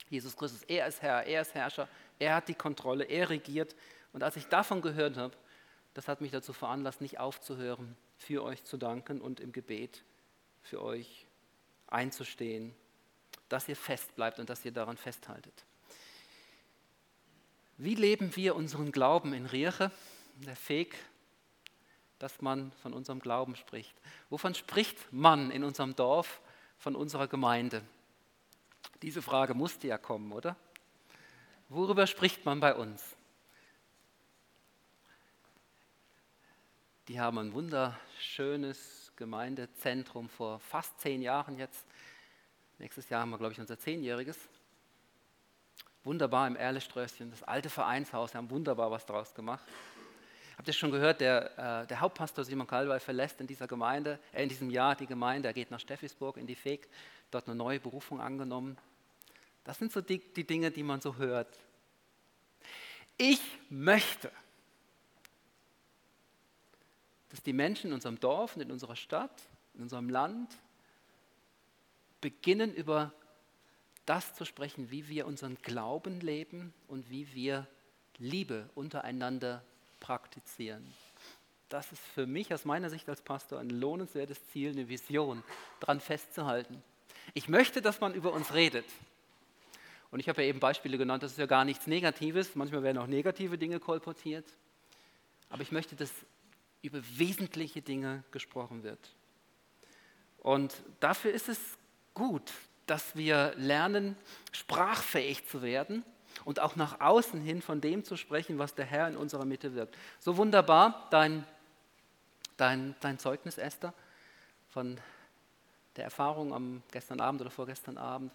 Jesus 0.09 0.35
Christus, 0.35 0.63
er 0.63 0.87
ist 0.87 1.03
Herr, 1.03 1.27
er 1.27 1.43
ist 1.43 1.53
Herrscher, 1.53 1.87
er 2.17 2.33
hat 2.33 2.47
die 2.47 2.55
Kontrolle, 2.55 3.03
er 3.03 3.29
regiert. 3.29 3.75
Und 4.11 4.23
als 4.23 4.37
ich 4.37 4.47
davon 4.47 4.81
gehört 4.81 5.17
habe, 5.17 5.37
das 5.93 6.07
hat 6.07 6.19
mich 6.19 6.31
dazu 6.31 6.51
veranlasst, 6.51 6.99
nicht 6.99 7.19
aufzuhören, 7.19 7.95
für 8.21 8.43
euch 8.43 8.63
zu 8.63 8.77
danken 8.77 9.19
und 9.19 9.39
im 9.39 9.51
Gebet 9.51 10.03
für 10.61 10.81
euch 10.81 11.25
einzustehen, 11.87 12.73
dass 13.49 13.67
ihr 13.67 13.75
fest 13.75 14.15
bleibt 14.15 14.39
und 14.39 14.49
dass 14.49 14.63
ihr 14.63 14.71
daran 14.71 14.95
festhaltet. 14.95 15.65
Wie 17.77 17.95
leben 17.95 18.35
wir 18.35 18.55
unseren 18.55 18.91
Glauben 18.91 19.33
in 19.33 19.47
Rieche, 19.47 19.91
der 20.35 20.55
Feg, 20.55 20.95
dass 22.19 22.41
man 22.41 22.71
von 22.83 22.93
unserem 22.93 23.19
Glauben 23.19 23.55
spricht? 23.55 23.95
Wovon 24.29 24.53
spricht 24.53 25.11
man 25.11 25.49
in 25.49 25.63
unserem 25.63 25.95
Dorf, 25.95 26.41
von 26.77 26.95
unserer 26.95 27.27
Gemeinde? 27.27 27.83
Diese 29.01 29.21
Frage 29.21 29.55
musste 29.55 29.87
ja 29.87 29.97
kommen, 29.97 30.31
oder? 30.31 30.55
Worüber 31.69 32.05
spricht 32.05 32.45
man 32.45 32.59
bei 32.59 32.75
uns? 32.75 33.15
Die 37.11 37.19
haben 37.19 37.39
ein 37.39 37.51
wunderschönes 37.51 39.11
Gemeindezentrum 39.17 40.29
vor 40.29 40.61
fast 40.61 40.97
zehn 41.01 41.21
Jahren 41.21 41.57
jetzt. 41.57 41.85
Nächstes 42.79 43.09
Jahr 43.09 43.19
haben 43.19 43.31
wir, 43.31 43.37
glaube 43.37 43.51
ich, 43.51 43.59
unser 43.59 43.77
Zehnjähriges. 43.77 44.37
Wunderbar 46.05 46.47
im 46.47 46.55
Erleströschen, 46.55 47.29
das 47.29 47.43
alte 47.43 47.69
Vereinshaus, 47.69 48.33
wir 48.33 48.37
haben 48.37 48.49
wunderbar 48.49 48.91
was 48.91 49.05
draus 49.05 49.33
gemacht. 49.33 49.65
Habt 50.57 50.69
ihr 50.69 50.73
schon 50.73 50.89
gehört, 50.89 51.19
der, 51.19 51.81
äh, 51.83 51.87
der 51.87 51.99
Hauptpastor 51.99 52.45
Simon 52.45 52.65
Kalwey 52.65 53.01
verlässt 53.01 53.41
in 53.41 53.47
dieser 53.47 53.67
Gemeinde, 53.67 54.17
äh, 54.31 54.43
in 54.43 54.47
diesem 54.47 54.69
Jahr 54.69 54.95
die 54.95 55.05
Gemeinde, 55.05 55.49
er 55.49 55.53
geht 55.53 55.69
nach 55.69 55.81
Steffisburg 55.81 56.37
in 56.37 56.47
die 56.47 56.55
Feg, 56.55 56.87
dort 57.29 57.45
eine 57.45 57.55
neue 57.57 57.81
Berufung 57.81 58.21
angenommen. 58.21 58.77
Das 59.65 59.77
sind 59.77 59.91
so 59.91 59.99
die, 59.99 60.19
die 60.33 60.47
Dinge, 60.47 60.71
die 60.71 60.83
man 60.83 61.01
so 61.01 61.17
hört. 61.17 61.59
Ich 63.17 63.41
möchte, 63.69 64.31
dass 67.31 67.41
die 67.41 67.53
Menschen 67.53 67.87
in 67.87 67.93
unserem 67.93 68.19
Dorf 68.19 68.55
und 68.55 68.61
in 68.61 68.71
unserer 68.71 68.95
Stadt, 68.95 69.41
in 69.73 69.81
unserem 69.81 70.09
Land 70.09 70.53
beginnen 72.19 72.73
über 72.73 73.13
das 74.05 74.35
zu 74.35 74.45
sprechen, 74.45 74.91
wie 74.91 75.07
wir 75.07 75.25
unseren 75.25 75.55
Glauben 75.61 76.19
leben 76.19 76.73
und 76.87 77.09
wie 77.09 77.33
wir 77.33 77.67
Liebe 78.17 78.69
untereinander 78.75 79.63
praktizieren. 79.99 80.85
Das 81.69 81.91
ist 81.93 82.01
für 82.01 82.27
mich 82.27 82.53
aus 82.53 82.65
meiner 82.65 82.89
Sicht 82.89 83.07
als 83.07 83.21
Pastor 83.21 83.59
ein 83.59 83.69
lohnenswertes 83.69 84.45
Ziel, 84.49 84.71
eine 84.71 84.89
Vision, 84.89 85.41
daran 85.79 86.01
festzuhalten. 86.01 86.83
Ich 87.33 87.47
möchte, 87.47 87.81
dass 87.81 88.01
man 88.01 88.13
über 88.13 88.33
uns 88.33 88.53
redet. 88.53 88.85
Und 90.11 90.19
ich 90.19 90.27
habe 90.27 90.41
ja 90.41 90.49
eben 90.49 90.59
Beispiele 90.59 90.97
genannt, 90.97 91.23
das 91.23 91.31
ist 91.31 91.37
ja 91.37 91.45
gar 91.45 91.63
nichts 91.63 91.87
Negatives. 91.87 92.55
Manchmal 92.55 92.83
werden 92.83 92.97
auch 92.97 93.07
negative 93.07 93.57
Dinge 93.57 93.79
kolportiert. 93.79 94.45
Aber 95.49 95.61
ich 95.61 95.71
möchte, 95.71 95.95
dass 95.95 96.11
über 96.81 97.01
wesentliche 97.17 97.81
Dinge 97.81 98.23
gesprochen 98.31 98.83
wird. 98.83 98.99
Und 100.39 100.73
dafür 100.99 101.31
ist 101.31 101.49
es 101.49 101.59
gut, 102.13 102.51
dass 102.87 103.15
wir 103.15 103.53
lernen, 103.57 104.15
sprachfähig 104.51 105.47
zu 105.47 105.61
werden 105.61 106.03
und 106.45 106.59
auch 106.59 106.75
nach 106.75 106.99
außen 106.99 107.39
hin 107.39 107.61
von 107.61 107.79
dem 107.79 108.03
zu 108.03 108.17
sprechen, 108.17 108.57
was 108.57 108.73
der 108.73 108.85
Herr 108.85 109.07
in 109.07 109.15
unserer 109.15 109.45
Mitte 109.45 109.75
wirkt. 109.75 109.97
So 110.19 110.37
wunderbar 110.37 111.07
dein, 111.11 111.45
dein, 112.57 112.95
dein 112.99 113.19
Zeugnis, 113.19 113.57
Esther, 113.57 113.93
von 114.69 114.99
der 115.95 116.05
Erfahrung 116.05 116.53
am 116.53 116.81
gestern 116.91 117.19
Abend 117.19 117.41
oder 117.41 117.51
vorgestern 117.51 117.97
Abend, 117.97 118.31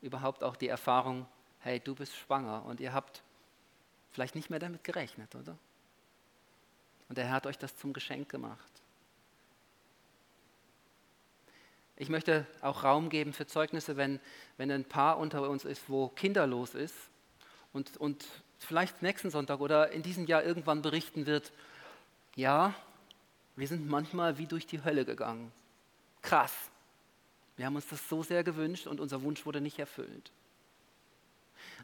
überhaupt 0.00 0.42
auch 0.42 0.56
die 0.56 0.68
Erfahrung, 0.68 1.26
hey, 1.60 1.80
du 1.80 1.94
bist 1.94 2.14
schwanger 2.14 2.64
und 2.64 2.80
ihr 2.80 2.92
habt 2.92 3.22
vielleicht 4.10 4.34
nicht 4.34 4.50
mehr 4.50 4.58
damit 4.58 4.84
gerechnet, 4.84 5.34
oder? 5.34 5.58
Und 7.08 7.18
der 7.18 7.26
Herr 7.26 7.34
hat 7.34 7.46
euch 7.46 7.58
das 7.58 7.76
zum 7.76 7.92
Geschenk 7.92 8.28
gemacht. 8.28 8.72
Ich 11.96 12.10
möchte 12.10 12.46
auch 12.60 12.84
Raum 12.84 13.08
geben 13.08 13.32
für 13.32 13.46
Zeugnisse, 13.46 13.96
wenn, 13.96 14.20
wenn 14.58 14.70
ein 14.70 14.84
Paar 14.84 15.18
unter 15.18 15.48
uns 15.48 15.64
ist, 15.64 15.88
wo 15.88 16.08
kinderlos 16.08 16.74
ist 16.74 16.94
und, 17.72 17.96
und 17.96 18.26
vielleicht 18.58 19.02
nächsten 19.02 19.30
Sonntag 19.30 19.60
oder 19.60 19.90
in 19.92 20.02
diesem 20.02 20.26
Jahr 20.26 20.44
irgendwann 20.44 20.82
berichten 20.82 21.24
wird, 21.24 21.52
ja, 22.34 22.74
wir 23.56 23.66
sind 23.66 23.88
manchmal 23.88 24.36
wie 24.36 24.46
durch 24.46 24.66
die 24.66 24.84
Hölle 24.84 25.06
gegangen. 25.06 25.50
Krass. 26.20 26.52
Wir 27.56 27.64
haben 27.64 27.76
uns 27.76 27.88
das 27.88 28.06
so 28.08 28.22
sehr 28.22 28.44
gewünscht 28.44 28.86
und 28.86 29.00
unser 29.00 29.22
Wunsch 29.22 29.46
wurde 29.46 29.62
nicht 29.62 29.78
erfüllt. 29.78 30.30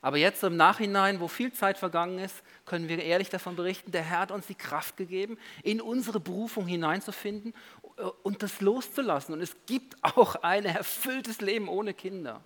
Aber 0.03 0.17
jetzt 0.17 0.43
im 0.43 0.57
Nachhinein, 0.57 1.21
wo 1.21 1.29
viel 1.29 1.53
Zeit 1.53 1.79
vergangen 1.79 2.19
ist, 2.19 2.43
können 2.67 2.89
wir 2.89 3.03
ehrlich 3.03 3.31
davon 3.31 3.55
berichten, 3.55 3.93
der 3.93 4.03
Herr 4.03 4.19
hat 4.19 4.31
uns 4.33 4.49
die 4.49 4.57
Kraft 4.57 4.97
gegeben, 4.97 5.39
in 5.63 5.81
unsere 5.81 6.19
Berufung 6.19 6.67
hineinzufinden 6.67 7.55
äh, 7.97 8.03
und 8.25 8.43
das 8.43 8.61
loszulassen. 8.61 9.33
Und 9.33 9.41
es 9.41 9.57
gibt 9.67 9.97
auch 10.03 10.35
ein 10.43 10.65
erfülltes 10.65 11.41
Leben 11.41 11.69
ohne 11.69 11.95
Kinder. 11.95 12.41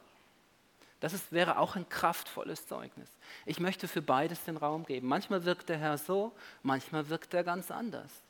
Das 1.00 1.14
ist, 1.14 1.32
wäre 1.32 1.58
auch 1.58 1.76
ein 1.76 1.88
kraftvolles 1.88 2.66
Zeugnis. 2.66 3.08
Ich 3.46 3.58
möchte 3.58 3.88
für 3.88 4.02
beides 4.02 4.44
den 4.44 4.58
Raum 4.58 4.84
geben. 4.84 5.08
Manchmal 5.08 5.44
wirkt 5.44 5.70
der 5.70 5.78
Herr 5.78 5.98
so, 5.98 6.32
manchmal 6.62 7.08
wirkt 7.08 7.32
er 7.32 7.42
ganz 7.42 7.70
anders 7.70 8.25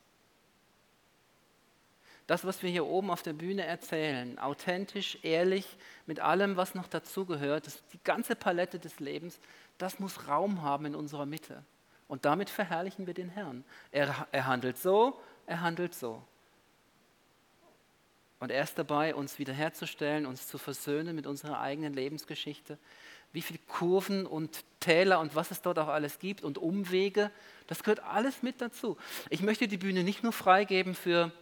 das, 2.27 2.45
was 2.45 2.63
wir 2.63 2.71
hier 2.71 2.87
oben 2.87 3.11
auf 3.11 3.23
der 3.23 3.35
Bühne 3.35 3.65
erzählen, 3.65 4.39
authentisch, 4.39 5.19
ehrlich, 5.23 5.67
mit 6.07 6.21
allem, 6.21 6.57
was 6.57 6.75
noch 6.75 6.89
dazugehört, 6.89 7.67
die 7.93 8.01
ganze 8.03 8.35
Palette 8.35 8.79
des 8.79 8.99
Lebens, 8.99 9.39
das 9.79 10.01
muss 10.01 10.27
Raum 10.27 10.63
haben 10.63 10.87
in 10.87 10.95
unserer 10.95 11.27
Mitte. 11.27 11.63
Und 12.09 12.25
damit 12.25 12.51
verherrlichen 12.51 13.07
wir 13.07 13.15
den 13.15 13.29
Herrn. 13.29 13.65
Er, 13.93 14.27
er 14.33 14.47
handelt 14.47 14.79
so, 14.79 15.21
er 15.47 15.61
handelt 15.61 15.95
so. 15.95 16.23
Und 18.39 18.51
er 18.51 18.63
ist 18.63 18.79
dabei, 18.79 19.15
uns 19.15 19.39
wiederherzustellen, 19.39 20.27
uns 20.27 20.47
zu 20.47 20.59
versöhnen 20.59 21.17
mit 21.17 21.27
unserer 21.27 21.61
eigenen 21.61 21.95
Lebensgeschichte. 21.95 22.79
Wie 23.33 23.43
viele 23.43 23.59
Kurven 23.67 24.27
und 24.27 24.65
Täler 24.81 25.21
und 25.21 25.35
was 25.35 25.51
es 25.51 25.63
dort 25.63 25.79
auch 25.79 25.89
alles 25.89 26.19
gibt 26.19 26.43
und 26.43 26.59
Umwege, 26.59 27.31
das 27.67 27.83
gehört 27.83 28.01
alles 28.01 28.43
mit 28.43 28.61
dazu. 28.61 28.97
Ich 29.31 29.43
möchte 29.43 29.69
die 29.69 29.79
Bühne 29.79 30.05
nicht 30.05 30.23
nur 30.23 30.33
freigeben 30.33 30.95
für 30.95 31.33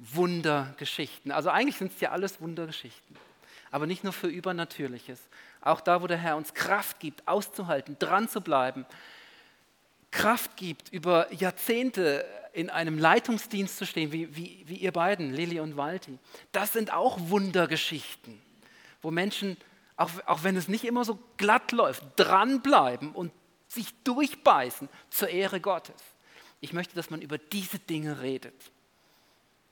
Wundergeschichten. 0.00 1.32
Also 1.32 1.50
eigentlich 1.50 1.76
sind 1.76 1.92
es 1.92 2.00
ja 2.00 2.10
alles 2.10 2.40
Wundergeschichten. 2.40 3.16
Aber 3.70 3.86
nicht 3.86 4.04
nur 4.04 4.12
für 4.12 4.28
Übernatürliches. 4.28 5.20
Auch 5.60 5.80
da, 5.80 6.02
wo 6.02 6.06
der 6.06 6.16
Herr 6.16 6.36
uns 6.36 6.54
Kraft 6.54 7.00
gibt, 7.00 7.26
auszuhalten, 7.26 7.96
dran 7.98 8.28
zu 8.28 8.40
bleiben. 8.40 8.86
Kraft 10.10 10.56
gibt, 10.56 10.92
über 10.92 11.32
Jahrzehnte 11.34 12.24
in 12.52 12.70
einem 12.70 12.98
Leitungsdienst 12.98 13.76
zu 13.76 13.86
stehen, 13.86 14.10
wie, 14.10 14.34
wie, 14.34 14.64
wie 14.66 14.76
ihr 14.76 14.92
beiden, 14.92 15.34
Lili 15.34 15.60
und 15.60 15.76
Walti. 15.76 16.18
Das 16.52 16.72
sind 16.72 16.92
auch 16.92 17.18
Wundergeschichten, 17.20 18.40
wo 19.02 19.10
Menschen, 19.10 19.56
auch, 19.96 20.10
auch 20.26 20.44
wenn 20.44 20.56
es 20.56 20.68
nicht 20.68 20.84
immer 20.84 21.04
so 21.04 21.18
glatt 21.36 21.72
läuft, 21.72 22.04
dranbleiben 22.16 23.12
und 23.12 23.32
sich 23.68 23.92
durchbeißen 24.04 24.88
zur 25.10 25.28
Ehre 25.28 25.60
Gottes. 25.60 26.02
Ich 26.60 26.72
möchte, 26.72 26.94
dass 26.94 27.10
man 27.10 27.20
über 27.20 27.36
diese 27.38 27.78
Dinge 27.78 28.22
redet, 28.22 28.54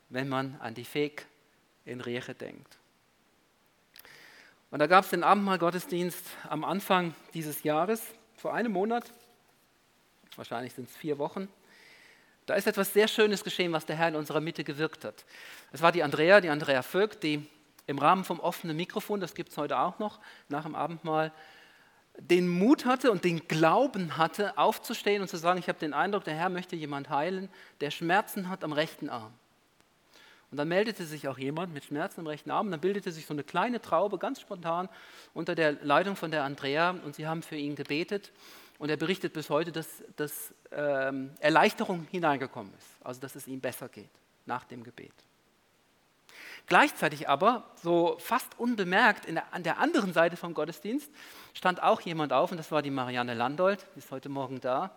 wenn 0.09 0.29
man 0.29 0.57
an 0.61 0.75
die 0.75 0.85
Feg 0.85 1.27
in 1.85 2.01
Reche 2.01 2.35
denkt. 2.35 2.79
Und 4.71 4.81
da 4.81 4.87
gab 4.87 5.05
es 5.05 5.11
den 5.11 5.23
Abendmahl-Gottesdienst 5.23 6.25
am 6.49 6.65
Anfang 6.65 7.15
dieses 7.35 7.63
Jahres, 7.63 8.03
vor 8.37 8.53
einem 8.53 8.73
Monat, 8.73 9.11
wahrscheinlich 10.37 10.75
sind 10.75 10.89
es 10.89 10.97
vier 10.97 11.19
Wochen. 11.19 11.49
Da 12.45 12.55
ist 12.55 12.67
etwas 12.67 12.93
sehr 12.93 13.09
Schönes 13.09 13.43
geschehen, 13.43 13.73
was 13.73 13.87
der 13.87 13.97
Herr 13.97 14.09
in 14.09 14.17
unserer 14.17 14.41
Mitte 14.41 14.65
gewirkt 14.65 15.05
hat. 15.05 15.25
Es 15.73 15.83
war 15.83 15.93
die 15.93 16.03
Andrea, 16.03 16.41
die 16.41 16.51
Andrea 16.51 16.83
Vögt, 16.83 17.23
die 17.23 17.49
im 17.87 17.99
Rahmen 17.99 18.25
vom 18.25 18.41
offenen 18.41 18.77
Mikrofon, 18.77 19.21
das 19.21 19.35
gibt 19.35 19.51
es 19.51 19.57
heute 19.57 19.79
auch 19.79 19.99
noch, 19.99 20.21
nach 20.49 20.65
dem 20.65 20.75
Abendmahl, 20.75 21.33
den 22.19 22.49
Mut 22.49 22.85
hatte 22.85 23.11
und 23.11 23.25
den 23.25 23.47
Glauben 23.47 24.17
hatte, 24.17 24.57
aufzustehen 24.59 25.23
und 25.23 25.29
zu 25.29 25.37
sagen, 25.37 25.59
ich 25.59 25.69
habe 25.69 25.79
den 25.79 25.93
Eindruck, 25.93 26.25
der 26.25 26.35
Herr 26.35 26.49
möchte 26.49 26.77
jemand 26.77 27.11
heilen, 27.11 27.49
der 27.81 27.91
Schmerzen 27.91 28.49
hat 28.49 28.65
am 28.65 28.73
rechten 28.73 29.09
Arm. 29.09 29.33
Und 30.51 30.59
dann 30.59 30.69
meldete 30.69 31.05
sich 31.05 31.29
auch 31.29 31.39
jemand 31.39 31.75
mit 31.75 31.85
Schmerzen 31.85 32.21
im 32.21 32.27
rechten 32.27 32.51
Arm 32.51 32.67
und 32.67 32.73
dann 32.73 32.81
bildete 32.81 33.11
sich 33.11 33.27
so 33.27 33.35
eine 33.35 33.43
kleine 33.43 33.81
Traube 33.81 34.19
ganz 34.19 34.41
spontan 34.41 34.89
unter 35.35 35.55
der 35.55 35.73
Leitung 35.73 36.17
von 36.17 36.31
der 36.31 36.45
Andrea 36.45 36.91
und 36.91 37.15
sie 37.17 37.27
haben 37.27 37.43
für 37.43 37.57
ihn 37.57 37.75
gebetet 37.75 38.33
und 38.79 38.91
er 38.91 38.97
berichtet 38.97 39.33
bis 39.33 39.51
heute, 39.51 39.73
dass, 39.73 40.05
dass 40.17 40.55
ähm, 40.71 41.33
Erleichterung 41.41 42.07
hineingekommen 42.11 42.73
ist, 42.79 43.05
also 43.05 43.21
dass 43.21 43.35
es 43.35 43.49
ihm 43.49 43.61
besser 43.61 43.89
geht 43.89 44.11
nach 44.45 44.65
dem 44.65 44.85
Gebet. 44.85 45.13
Gleichzeitig 46.69 47.29
aber, 47.29 47.65
so 47.77 48.17
fast 48.19 48.59
unbemerkt, 48.59 49.29
der, 49.29 49.53
an 49.55 49.63
der 49.63 49.79
anderen 49.79 50.13
Seite 50.13 50.37
vom 50.37 50.53
Gottesdienst 50.53 51.11
stand 51.55 51.83
auch 51.83 52.01
jemand 52.01 52.33
auf 52.33 52.51
und 52.51 52.57
das 52.57 52.73
war 52.73 52.83
die 52.83 52.91
Marianne 52.91 53.35
Landolt, 53.35 53.87
die 53.95 54.01
ist 54.01 54.11
heute 54.11 54.29
Morgen 54.29 54.61
da. 54.61 54.91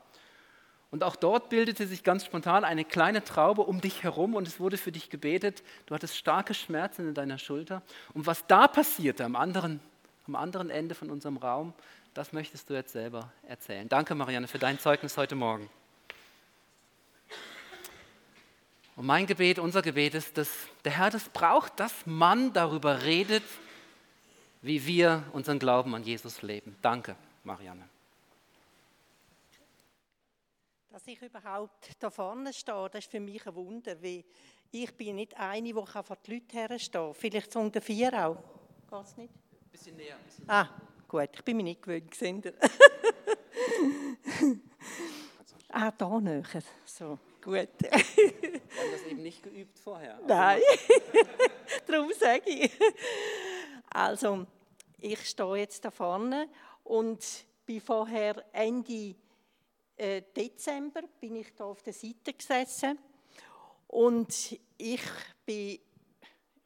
Und 0.91 1.03
auch 1.03 1.15
dort 1.15 1.49
bildete 1.49 1.85
sich 1.85 2.03
ganz 2.03 2.25
spontan 2.25 2.63
eine 2.63 2.83
kleine 2.83 3.23
Traube 3.23 3.61
um 3.61 3.79
dich 3.79 4.03
herum 4.03 4.33
und 4.33 4.47
es 4.47 4.59
wurde 4.59 4.77
für 4.77 4.91
dich 4.91 5.09
gebetet. 5.09 5.63
Du 5.85 5.93
hattest 5.93 6.17
starke 6.17 6.53
Schmerzen 6.55 7.07
in 7.07 7.13
deiner 7.13 7.37
Schulter. 7.37 7.83
Und 8.13 8.25
was 8.25 8.47
da 8.47 8.67
passierte 8.67 9.23
am 9.23 9.35
anderen, 9.35 9.79
am 10.25 10.35
anderen 10.35 10.71
Ende 10.71 10.95
von 10.95 11.11
unserem 11.11 11.37
Raum, 11.37 11.73
das 12.15 12.33
möchtest 12.33 12.69
du 12.69 12.73
jetzt 12.73 12.91
selber 12.91 13.31
erzählen. 13.47 13.87
Danke, 13.87 14.15
Marianne, 14.15 14.47
für 14.47 14.57
dein 14.57 14.79
Zeugnis 14.79 15.15
heute 15.15 15.35
Morgen. 15.35 15.69
Und 18.95 19.05
mein 19.05 19.27
Gebet, 19.27 19.59
unser 19.59 19.81
Gebet 19.81 20.15
ist, 20.15 20.37
dass 20.37 20.49
der 20.83 20.91
Herr 20.91 21.11
das 21.11 21.29
braucht, 21.29 21.79
dass 21.79 21.93
man 22.05 22.51
darüber 22.51 23.03
redet, 23.03 23.43
wie 24.61 24.85
wir 24.85 25.23
unseren 25.33 25.59
Glauben 25.59 25.95
an 25.95 26.03
Jesus 26.03 26.41
leben. 26.41 26.75
Danke, 26.81 27.15
Marianne. 27.43 27.87
Dass 30.91 31.05
ich 31.05 31.21
überhaupt 31.21 31.91
da 31.99 32.09
vorne 32.09 32.51
stehe, 32.51 32.89
das 32.89 33.05
ist 33.05 33.11
für 33.11 33.19
mich 33.19 33.45
ein 33.45 33.53
Wunder, 33.53 34.01
weil 34.01 34.23
ich 34.71 34.91
bin 34.97 35.17
nicht 35.17 35.37
eine, 35.39 35.67
die 35.67 35.73
vor 35.73 36.17
die 36.25 36.33
Leute 36.33 36.57
herstehen 36.57 37.13
Vielleicht 37.13 37.53
so 37.53 37.59
unter 37.59 37.79
vier 37.79 38.11
auch. 38.13 38.37
Geht 38.89 39.03
es 39.03 39.17
nicht? 39.17 39.31
Ein 39.31 39.69
bisschen 39.71 39.95
näher. 39.95 40.15
Ein 40.15 40.25
bisschen 40.25 40.49
ah, 40.49 40.67
gut, 41.07 41.29
ich 41.31 41.43
bin 41.43 41.57
mir 41.57 41.63
nicht 41.63 41.83
gewöhnt, 41.83 42.11
ah, 45.69 45.91
da 45.91 46.19
näher. 46.19 46.43
So, 46.85 47.19
gut. 47.39 47.69
Wir 47.77 47.91
haben 47.91 48.91
das 48.91 49.03
eben 49.07 49.21
nicht 49.21 49.43
geübt 49.43 49.77
vorher. 49.77 50.19
Nein, 50.25 50.59
darum 51.85 52.11
sage 52.19 52.49
ich. 52.49 52.71
Also, 53.91 54.47
ich 54.97 55.23
stehe 55.29 55.55
jetzt 55.57 55.85
da 55.85 55.91
vorne 55.91 56.49
und 56.83 57.45
bin 57.67 57.79
vorher 57.79 58.43
Ende 58.53 59.15
Dezember 60.35 61.01
bin 61.19 61.35
ich 61.35 61.53
da 61.55 61.65
auf 61.65 61.81
der 61.81 61.93
Seite 61.93 62.33
gesessen. 62.33 62.97
Und 63.87 64.57
ich 64.77 65.01
bin, 65.45 65.71
ich 65.71 65.81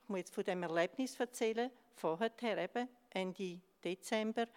muss 0.08 0.20
jetzt 0.20 0.34
von 0.36 0.44
dem 0.44 0.64
Erlebnis 0.64 1.20
erzählen, 1.20 1.72
vorher 1.96 2.58
eben, 2.58 2.88
Ende 3.10 3.60
Dezember, 3.84 4.48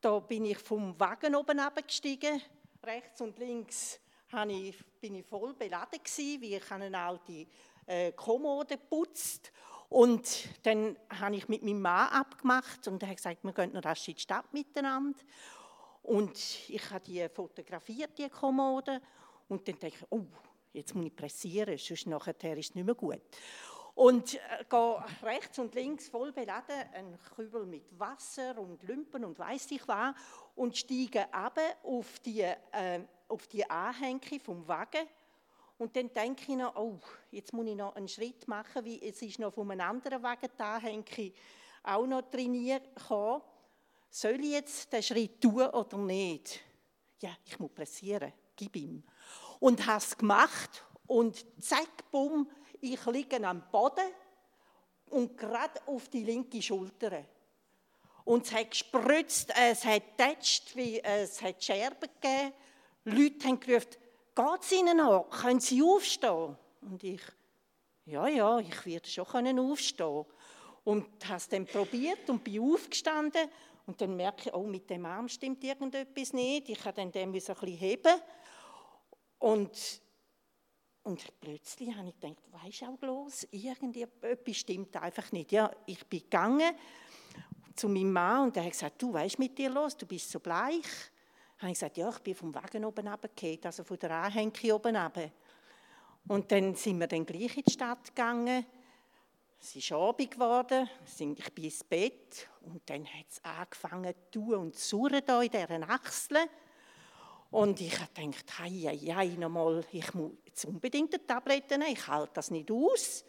da 0.00 0.18
bin 0.20 0.44
ich 0.44 0.58
vom 0.58 0.98
Wagen 0.98 1.34
oben 1.34 1.58
abgestiegen, 1.58 2.40
rechts 2.84 3.20
und 3.20 3.38
links 3.38 4.00
ich, 4.48 4.76
bin 5.00 5.14
ich 5.14 5.26
voll 5.26 5.54
beladen 5.54 5.98
gewesen, 6.02 6.40
wie 6.40 6.56
ich 6.56 6.70
eine 6.70 6.98
alte 6.98 7.46
äh, 7.86 8.12
Kommode 8.12 8.76
putzt 8.76 9.50
und 9.88 10.48
dann 10.64 10.96
habe 11.08 11.36
ich 11.36 11.48
mit 11.48 11.62
meinem 11.62 11.80
Mann 11.80 12.08
abgemacht 12.10 12.86
und 12.88 13.02
er 13.02 13.08
hat 13.08 13.16
gesagt, 13.16 13.42
wir 13.42 13.52
gehen 13.52 13.72
noch 13.72 13.84
rasch 13.84 14.08
in 14.08 14.14
die 14.14 14.20
Stadt 14.20 14.52
miteinander. 14.52 15.18
Und 16.08 16.38
ich 16.70 16.90
habe 16.90 17.04
die 17.04 17.28
fotografiert, 17.28 18.16
die 18.16 18.30
Kommode. 18.30 18.98
Und 19.46 19.68
dann 19.68 19.78
denke 19.78 19.98
ich, 19.98 20.06
oh, 20.08 20.24
jetzt 20.72 20.94
muss 20.94 21.04
ich 21.04 21.14
pressieren, 21.14 21.76
sonst 21.76 22.06
nachher 22.06 22.56
ist 22.56 22.70
es 22.70 22.74
nicht 22.74 22.86
mehr 22.86 22.94
gut. 22.94 23.20
Und 23.94 24.34
äh, 24.34 24.64
gehe 24.70 25.04
rechts 25.22 25.58
und 25.58 25.74
links 25.74 26.08
voll 26.08 26.32
beladen, 26.32 26.76
ein 26.94 27.18
Kübel 27.36 27.66
mit 27.66 27.98
Wasser 27.98 28.56
und 28.56 28.82
Lümpen 28.84 29.22
und 29.22 29.38
weiss 29.38 29.70
ich 29.70 29.86
was, 29.86 30.14
und 30.56 30.78
steige 30.78 31.30
ab 31.30 31.58
auf 31.82 32.18
die, 32.20 32.40
äh, 32.40 33.00
auf 33.28 33.46
die 33.46 33.68
Anhänge 33.68 34.40
vom 34.42 34.66
Wagen. 34.66 35.06
Und 35.76 35.94
dann 35.94 36.10
denke 36.10 36.52
ich 36.52 36.56
noch, 36.56 36.74
oh, 36.74 36.98
jetzt 37.30 37.52
muss 37.52 37.66
ich 37.66 37.76
noch 37.76 37.94
einen 37.96 38.08
Schritt 38.08 38.48
machen, 38.48 38.82
weil 38.82 38.98
es 39.02 39.20
ist 39.20 39.38
noch 39.40 39.52
von 39.52 39.70
einem 39.70 39.86
anderen 39.86 40.22
Wagen 40.22 40.48
die 41.18 41.34
auch 41.82 42.06
noch 42.06 42.22
trainiert 42.30 42.94
gekommen 42.96 43.42
soll 44.10 44.40
ich 44.40 44.52
jetzt 44.52 44.92
den 44.92 45.02
Schritt 45.02 45.40
tun 45.40 45.66
oder 45.66 45.98
nicht? 45.98 46.60
Ja, 47.20 47.30
ich 47.44 47.58
muss 47.58 47.72
pressieren, 47.72 48.32
gib 48.56 48.76
ihm. 48.76 49.02
Und 49.60 49.86
habe 49.86 49.98
es 49.98 50.16
gemacht 50.16 50.84
und 51.06 51.44
zack, 51.60 52.10
bumm, 52.10 52.48
ich 52.80 53.04
liege 53.06 53.44
am 53.46 53.68
Boden 53.70 54.12
und 55.06 55.36
gerade 55.36 55.80
auf 55.86 56.08
die 56.08 56.24
linke 56.24 56.62
Schulter. 56.62 57.24
Und 58.24 58.44
es 58.44 58.52
hat 58.52 58.70
gespritzt, 58.70 59.52
es 59.58 59.84
hat 59.84 60.02
tätscht, 60.18 60.76
es 60.76 61.40
hat 61.40 61.64
Scherben 61.64 62.10
gegeben. 62.20 62.52
Leute 63.04 63.48
haben 63.48 63.58
gerufen, 63.58 63.96
geht 64.34 64.62
es 64.62 64.72
Ihnen 64.72 64.98
noch? 64.98 65.30
Können 65.30 65.60
Sie 65.60 65.82
aufstehen? 65.82 66.56
Und 66.82 67.02
ich, 67.02 67.22
ja, 68.04 68.28
ja, 68.28 68.58
ich 68.58 68.84
werde 68.84 69.08
schon 69.08 69.58
aufstehen 69.58 70.26
Und 70.84 71.26
habe 71.26 71.36
es 71.36 71.48
dann 71.48 71.66
probiert 71.66 72.28
und 72.28 72.44
bin 72.44 72.60
aufgestanden 72.60 73.48
und 73.88 73.98
dann 74.02 74.14
merke 74.16 74.50
ich, 74.50 74.54
oh, 74.54 74.66
mit 74.66 74.90
dem 74.90 75.06
Arm 75.06 75.30
stimmt 75.30 75.64
irgendetwas 75.64 76.34
nicht. 76.34 76.68
Ich 76.68 76.84
habe 76.84 76.92
dann 76.92 77.10
den 77.10 77.30
ein 77.30 77.32
bisschen 77.32 77.56
heben. 77.68 78.20
Und, 79.38 80.02
und 81.04 81.40
plötzlich 81.40 81.94
habe 81.96 82.10
ich 82.10 82.20
gedacht, 82.20 82.42
weisst 82.50 82.82
du 82.82 82.84
auch 82.84 83.00
los, 83.00 83.48
irgendetwas 83.50 84.56
stimmt 84.56 84.94
einfach 84.94 85.32
nicht. 85.32 85.52
Ja, 85.52 85.70
ich 85.86 86.06
bin 86.06 86.20
gegangen 86.20 86.70
zu 87.74 87.88
meinem 87.88 88.12
Mann 88.12 88.48
und 88.48 88.56
er 88.58 88.64
hat 88.64 88.72
gesagt, 88.72 89.00
du 89.00 89.10
weißt 89.10 89.38
mit 89.38 89.56
dir 89.56 89.70
los, 89.70 89.96
du 89.96 90.04
bist 90.04 90.30
so 90.30 90.38
bleich. 90.38 90.84
Dann 91.56 91.62
habe 91.62 91.72
ich 91.72 91.78
gesagt, 91.78 91.96
ja, 91.96 92.10
ich 92.10 92.18
bin 92.18 92.34
vom 92.34 92.54
Wagen 92.54 92.84
oben 92.84 93.08
runtergefallen, 93.08 93.60
also 93.64 93.84
von 93.84 93.98
der 93.98 94.10
Anhänge 94.10 94.74
oben 94.74 94.96
runter. 94.96 95.30
Und 96.26 96.52
dann 96.52 96.74
sind 96.74 97.00
wir 97.00 97.06
dann 97.06 97.24
gleich 97.24 97.56
in 97.56 97.62
die 97.66 97.72
Stadt 97.72 98.04
gegangen 98.04 98.66
es 99.60 99.74
ist 99.74 99.92
Abend 99.92 100.30
geworden, 100.30 100.88
ich 101.04 101.52
bin 101.52 101.64
ins 101.64 101.82
Bett 101.82 102.48
und 102.68 102.88
dann 102.88 103.04
hat 103.06 103.26
es 103.30 103.44
angefangen 103.44 104.14
zu 104.30 104.40
tun 104.40 104.54
und 104.54 104.76
zu 104.76 105.08
da 105.08 105.42
in 105.42 105.50
diesen 105.50 105.84
Achseln. 105.84 106.48
Und 107.50 107.80
ich 107.80 107.98
habe 107.98 108.12
gedacht, 108.14 108.58
hei, 108.58 108.98
hei, 109.14 109.26
nochmal, 109.38 109.84
ich 109.90 110.12
muss 110.14 110.32
unbedingt 110.66 111.14
eine 111.14 111.26
Tablette 111.26 111.78
nehmen, 111.78 111.92
ich 111.92 112.06
halte 112.06 112.32
das 112.34 112.50
nicht 112.50 112.70
aus. 112.70 113.24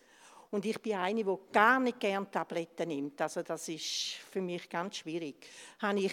Und 0.52 0.66
ich 0.66 0.82
bin 0.82 0.96
eine, 0.96 1.24
die 1.24 1.38
gar 1.52 1.80
nicht 1.80 2.00
gerne 2.00 2.30
Tabletten 2.30 2.88
nimmt. 2.88 3.22
Also 3.22 3.44
das 3.44 3.70
ist 3.70 4.14
für 4.32 4.42
mich 4.42 4.68
ganz 4.68 4.98
schwierig. 4.98 5.46
ich, 5.96 6.12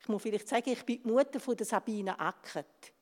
ich 0.00 0.08
muss 0.08 0.22
vielleicht 0.22 0.48
sagen, 0.48 0.70
ich 0.70 0.84
bin 0.84 1.02
die 1.02 1.08
Mutter 1.08 1.40
von 1.40 1.56
der 1.56 1.64
Sabine 1.64 2.18
Ackert. 2.18 2.92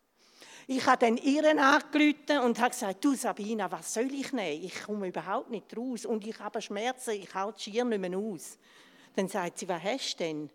Ich 0.68 0.86
habe 0.86 1.04
dann 1.04 1.16
ihren 1.16 1.58
angerufen 1.58 2.38
und 2.44 2.60
habe 2.60 2.70
gesagt, 2.70 3.04
du 3.04 3.14
Sabina, 3.14 3.70
was 3.70 3.92
soll 3.92 4.14
ich 4.14 4.32
nehmen? 4.32 4.64
Ich 4.64 4.84
komme 4.84 5.08
überhaupt 5.08 5.50
nicht 5.50 5.76
raus 5.76 6.06
und 6.06 6.24
ich 6.24 6.38
habe 6.38 6.62
Schmerzen, 6.62 7.10
ich 7.10 7.34
halte 7.34 7.60
Schier 7.60 7.84
nicht 7.84 7.98
mehr 7.98 8.16
aus. 8.16 8.58
Dann 9.14 9.28
sagt 9.28 9.58
sie, 9.58 9.68
was 9.68 9.82
hast 9.82 10.14
du 10.14 10.24
denn? 10.24 10.50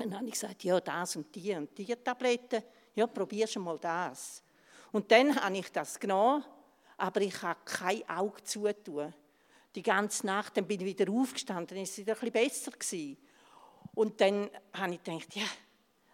dann 0.00 0.16
habe 0.16 0.26
ich 0.26 0.32
gesagt, 0.32 0.64
ja, 0.64 0.80
das 0.80 1.16
und 1.16 1.34
die 1.34 1.54
und 1.54 1.76
die 1.76 1.86
Tabletten. 1.86 2.62
Ja, 2.94 3.06
probier 3.06 3.46
schon 3.46 3.62
mal 3.62 3.78
das. 3.78 4.42
Und 4.92 5.10
dann 5.12 5.36
habe 5.36 5.58
ich 5.58 5.70
das 5.70 6.00
genommen, 6.00 6.44
aber 6.96 7.20
ich 7.20 7.40
habe 7.42 7.60
kein 7.64 8.08
Auge 8.08 8.42
zutun. 8.42 9.14
Die 9.74 9.82
ganze 9.82 10.26
Nacht, 10.26 10.56
dann 10.56 10.66
bin 10.66 10.80
ich 10.80 10.86
wieder 10.86 11.12
aufgestanden, 11.12 11.68
dann 11.68 11.78
ist 11.78 11.92
es 11.92 11.98
wieder 11.98 12.14
ein 12.14 12.18
bisschen 12.18 12.32
besser 12.32 12.70
gewesen. 12.72 13.16
Und 13.94 14.20
dann 14.20 14.50
habe 14.72 14.94
ich 14.94 15.02
gedacht, 15.02 15.36
ja, 15.36 15.46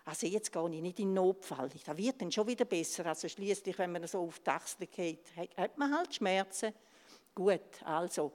also 0.05 0.27
jetzt 0.27 0.53
gehe 0.53 0.71
ich 0.71 0.83
nicht 0.83 1.01
in 1.01 1.15
Notfall. 1.15 1.71
Da 1.85 1.97
wird 1.97 2.21
dann 2.21 2.31
schon 2.31 2.47
wieder 2.47 2.65
besser. 2.65 3.07
Also 3.07 3.29
schließlich, 3.29 3.79
wenn 3.79 3.93
man 3.93 4.07
so 4.07 4.21
auf 4.21 4.39
die 4.41 4.51
Achsel 4.51 4.87
geht, 4.87 5.25
hat 5.57 5.77
man 5.79 5.95
halt 5.95 6.15
Schmerzen. 6.15 6.73
Gut, 7.35 7.83
also. 7.85 8.33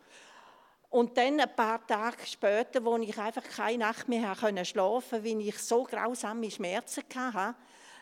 Und 0.91 1.17
dann 1.17 1.39
ein 1.39 1.55
paar 1.55 1.87
Tage 1.87 2.17
später, 2.25 2.83
wo 2.83 2.97
ich 2.97 3.17
einfach 3.17 3.43
keine 3.43 3.77
Nacht 3.77 4.09
mehr 4.09 4.35
schlafen 4.65 5.09
konnte, 5.09 5.23
weil 5.23 5.47
ich 5.47 5.57
so 5.57 5.83
grausame 5.83 6.51
Schmerzen 6.51 7.03
hatte, 7.15 7.55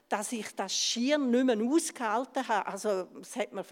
dass 0.09 0.31
ich 0.31 0.55
das 0.55 0.73
schier 0.73 1.19
nicht 1.19 1.45
mehr 1.45 1.57
ausgehalten 1.71 2.47
habe. 2.47 2.67
Also, 2.67 3.07
es 3.21 3.35
hat 3.35 3.53
mir 3.53 3.63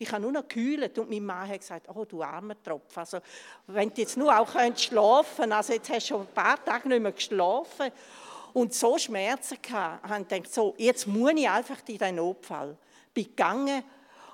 ich 0.00 0.10
habe 0.10 0.22
nur 0.22 0.32
noch 0.32 0.48
gekühlt 0.48 0.98
und 0.98 1.08
mein 1.08 1.24
Mann 1.24 1.48
hat 1.48 1.60
gesagt, 1.60 1.88
oh 1.94 2.04
du 2.04 2.24
armer 2.24 2.60
Tropf, 2.60 2.98
also, 2.98 3.20
wenn 3.68 3.90
du 3.90 4.00
jetzt 4.00 4.16
nur 4.16 4.36
auch 4.36 4.50
schlafen 4.76 5.52
also 5.52 5.72
jetzt 5.72 5.88
hast 5.88 6.10
du 6.10 6.14
schon 6.14 6.22
ein 6.22 6.34
paar 6.34 6.64
Tage 6.64 6.88
nicht 6.88 7.02
mehr 7.02 7.12
geschlafen 7.12 7.92
und 8.52 8.74
so 8.74 8.98
Schmerzen 8.98 9.58
gehabt, 9.62 10.08
habe 10.08 10.22
ich 10.22 10.28
gedacht, 10.28 10.52
so, 10.52 10.74
jetzt 10.76 11.06
muss 11.06 11.30
ich 11.36 11.48
einfach 11.48 11.78
in 11.86 11.98
den 11.98 12.16
Notfall. 12.16 12.76
Bin 13.14 13.26
gegangen 13.26 13.84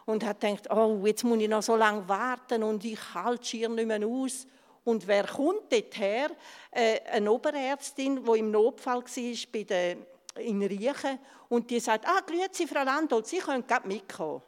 und 0.07 0.25
habe 0.25 0.39
gedacht, 0.39 0.71
oh, 0.71 1.03
jetzt 1.05 1.25
muss 1.25 1.39
ich 1.39 1.49
noch 1.49 1.63
so 1.63 1.77
lange 1.77 2.09
warten 2.09 2.63
und 2.63 2.85
ich 2.85 2.99
halte 3.13 3.45
schier 3.45 3.69
nicht 3.69 3.87
mehr 3.87 4.07
aus. 4.07 4.47
Und 4.85 5.07
wer 5.07 5.27
kommt 5.27 5.73
dorthin? 5.73 6.29
Äh, 6.71 7.01
eine 7.11 7.31
Oberärztin, 7.31 8.25
die 8.25 8.39
im 8.39 8.53
Notfall 8.53 9.03
war 9.03 9.53
bei 9.53 9.65
der, 9.65 9.97
in 10.39 10.63
Riechen 10.63 11.19
und 11.49 11.69
die 11.69 11.81
sagt, 11.81 12.07
ah, 12.07 12.21
grüezi 12.25 12.69
Frau 12.69 12.85
Landolt, 12.85 13.27
Sie 13.27 13.39
können 13.39 13.67
gerade 13.67 13.89
mitkommen. 13.89 14.43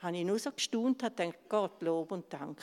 Da 0.00 0.06
habe 0.06 0.16
ich 0.16 0.24
nur 0.24 0.38
so 0.38 0.52
gestaunt 0.52 1.02
und 1.02 1.16
gedacht, 1.16 1.38
Gott, 1.48 1.82
Lob 1.82 2.12
und 2.12 2.32
Dank. 2.32 2.60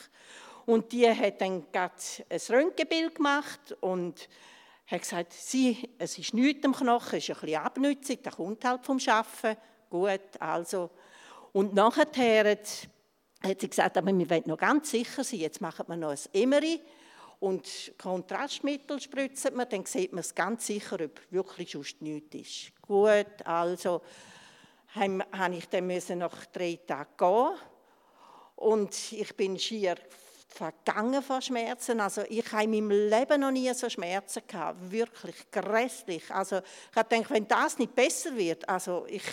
Und 0.65 0.91
die 0.91 1.10
hat 1.10 1.41
dann 1.41 1.69
gerade 1.71 1.93
ein 2.30 2.39
Röntgenbild 2.49 3.15
gemacht 3.15 3.75
und 3.82 4.30
hat 4.88 5.02
gesagt, 5.02 5.34
sie, 5.34 5.89
es 5.97 6.17
ist 6.17 6.34
nichts 6.34 6.63
am 6.65 6.73
Knochen, 6.73 7.17
es 7.17 7.28
ist 7.28 7.36
ein 7.36 7.41
bisschen 7.41 7.62
abnützig, 7.62 8.23
das 8.23 8.36
kommt 8.36 8.63
halt 8.63 8.86
vom 8.86 8.99
Arbeiten. 9.08 9.60
Gut, 9.89 10.39
also. 10.39 10.89
Und 11.51 11.73
nachher 11.73 12.51
hat, 12.51 12.67
sie 13.62 13.69
gesagt, 13.69 13.97
aber 13.97 14.17
wir 14.17 14.29
wollen 14.29 14.43
noch 14.45 14.57
ganz 14.57 14.91
sicher 14.91 15.23
sein, 15.23 15.39
jetzt 15.39 15.62
machen 15.62 15.85
wir 15.88 15.97
noch 15.97 16.12
ein 16.12 16.19
Emery 16.33 16.81
und 17.39 17.93
Kontrastmittel 17.97 18.99
spritzen 18.99 19.55
wir, 19.55 19.65
dann 19.65 19.85
sieht 19.85 20.12
man 20.12 20.19
es 20.19 20.35
ganz 20.35 20.67
sicher, 20.67 20.99
ob 21.01 21.19
wirklich 21.31 21.71
sonst 21.71 22.01
nichts 22.01 22.35
ist. 22.35 22.81
Gut, 22.81 23.45
also 23.45 24.01
habe 24.93 25.55
ich 25.55 25.69
dann 25.69 25.88
nach 26.17 26.45
drei 26.47 26.79
Tagen 26.85 27.09
gehen 27.17 27.57
und 28.55 29.13
ich 29.13 29.35
bin 29.38 29.57
schier 29.57 29.95
vergangen 30.49 31.21
vor 31.21 31.41
Schmerzen. 31.41 32.01
Also 32.01 32.23
ich 32.27 32.51
habe 32.51 32.63
in 32.63 32.71
meinem 32.71 32.89
Leben 33.09 33.41
noch 33.41 33.51
nie 33.51 33.71
so 33.73 33.88
Schmerzen 33.88 34.41
gehabt, 34.47 34.91
wirklich 34.91 35.49
grässlich. 35.51 36.29
Also 36.31 36.57
ich 36.57 36.95
habe 36.97 37.07
gedacht, 37.07 37.31
wenn 37.31 37.47
das 37.47 37.77
nicht 37.77 37.95
besser 37.95 38.35
wird, 38.35 38.67
also 38.67 39.05
ich, 39.07 39.23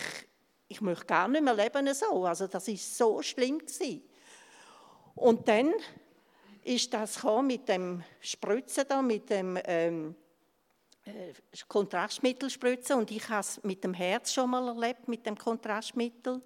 ich 0.68 0.80
möchte 0.80 1.06
gar 1.06 1.28
nicht 1.28 1.42
mehr 1.42 1.54
leben 1.54 1.92
so. 1.94 2.24
Also 2.24 2.46
das 2.46 2.68
ist 2.68 2.96
so 2.96 3.22
schlimm 3.22 3.58
gewesen. 3.58 4.02
Und 5.14 5.48
dann 5.48 5.72
ist 6.64 6.92
das 6.92 7.22
mit 7.42 7.68
dem 7.68 8.02
Spritzen 8.20 8.84
da, 8.88 9.00
mit 9.00 9.30
dem 9.30 9.58
ähm, 9.64 10.14
äh, 11.04 11.32
Kontrastmittelspritzen 11.68 12.96
und 12.96 13.10
ich 13.10 13.28
habe 13.28 13.40
es 13.40 13.62
mit 13.62 13.84
dem 13.84 13.94
Herz 13.94 14.32
schon 14.32 14.50
mal 14.50 14.66
erlebt, 14.66 15.06
mit 15.06 15.24
dem 15.24 15.38
Kontrastmittel. 15.38 16.42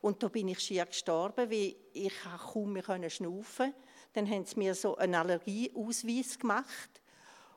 Und 0.00 0.22
da 0.22 0.28
bin 0.28 0.48
ich 0.48 0.60
schier 0.60 0.86
gestorben, 0.86 1.50
weil 1.50 1.74
ich 1.92 2.12
kaum 2.52 2.74
mehr 2.74 3.10
schnaufen. 3.10 3.74
Dann 4.12 4.30
haben 4.30 4.44
sie 4.44 4.56
mir 4.56 4.74
so 4.74 4.96
einen 4.96 5.16
Allergieausweis 5.16 6.38
gemacht. 6.38 7.02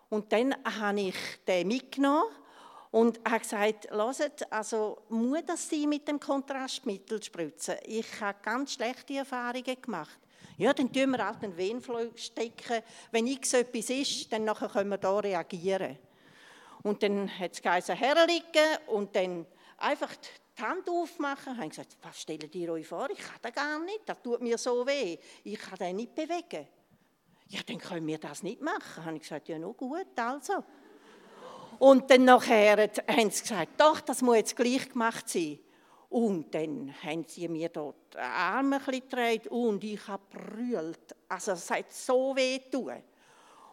Und 0.10 0.34
dann 0.34 0.56
habe 0.64 1.02
ich 1.02 1.16
den 1.48 1.68
mitgenommen 1.68 2.24
und 2.92 3.20
habe 3.26 3.40
gesagt, 3.40 3.90
hört, 3.92 4.52
also 4.52 5.04
muss 5.10 5.44
das 5.46 5.70
sein 5.70 5.90
mit 5.90 6.08
dem 6.08 6.20
Kontrastmittel 6.20 7.22
spritzen? 7.22 7.76
Ich 7.86 8.20
habe 8.20 8.40
ganz 8.42 8.74
schlechte 8.74 9.16
Erfahrungen 9.16 9.82
gemacht. 9.82 10.20
Ja, 10.58 10.74
dann 10.74 10.92
tun 10.92 11.12
wir 11.12 11.26
halt 11.26 11.42
den 11.42 11.56
Venenflug 11.56 12.18
stecken. 12.20 12.84
Wenn 13.12 13.26
nichts 13.26 13.54
etwas 13.54 13.90
ist, 13.90 14.32
dann 14.34 14.44
nachher 14.44 14.68
können 14.68 14.90
wir 14.90 14.98
da 14.98 15.18
reagieren. 15.20 15.98
Und 16.84 17.04
dann 17.04 17.30
hat 17.40 17.54
es 17.54 17.62
geheißen, 17.62 17.96
herliegen 17.96 18.78
und 18.88 19.16
dann 19.16 19.46
einfach 19.78 20.14
die 20.58 20.62
Hand 20.62 20.90
aufmachen. 20.90 21.54
Ich 21.54 21.60
habe 21.60 21.70
gesagt, 21.70 21.98
was 22.02 22.22
stellt 22.22 22.54
ihr 22.56 22.72
euch 22.72 22.88
vor? 22.88 23.10
Ich 23.10 23.20
kann 23.20 23.38
das 23.42 23.54
gar 23.54 23.80
nicht, 23.80 24.02
das 24.06 24.22
tut 24.22 24.42
mir 24.42 24.58
so 24.58 24.86
weh. 24.86 25.18
Ich 25.44 25.60
kann 25.60 25.78
den 25.78 25.98
nicht 25.98 26.16
bewegen. 26.16 26.68
Ja, 27.48 27.62
dann 27.66 27.78
können 27.78 28.06
wir 28.08 28.18
das 28.18 28.44
nicht 28.44 28.62
machen. 28.62 29.06
Habe 29.06 29.16
ich 29.16 29.24
gesagt, 29.24 29.48
ja, 29.48 29.58
nur 29.58 29.74
gut, 29.74 30.08
also. 30.18 30.64
Und 31.80 32.12
dann 32.12 32.26
nachher 32.26 32.78
haben 32.78 33.32
sie 33.32 33.42
gesagt, 33.42 33.80
doch, 33.80 34.02
das 34.02 34.22
muss 34.22 34.36
jetzt 34.36 34.56
gleich 34.56 34.90
gemacht 34.90 35.30
sein. 35.30 35.60
Und 36.10 36.54
dann 36.54 36.94
haben 37.04 37.24
sie 37.28 37.48
mir 37.48 37.70
dort 37.70 38.14
die 38.14 38.18
Arme 38.18 38.80
gedreht 38.80 39.48
und 39.48 39.84
ich 39.84 40.08
habe 40.08 40.24
brüllt. 40.30 41.16
Also 41.28 41.52
es 41.52 41.70
hat 41.70 41.94
so 41.94 42.36
weh 42.36 42.60
tun. 42.72 43.02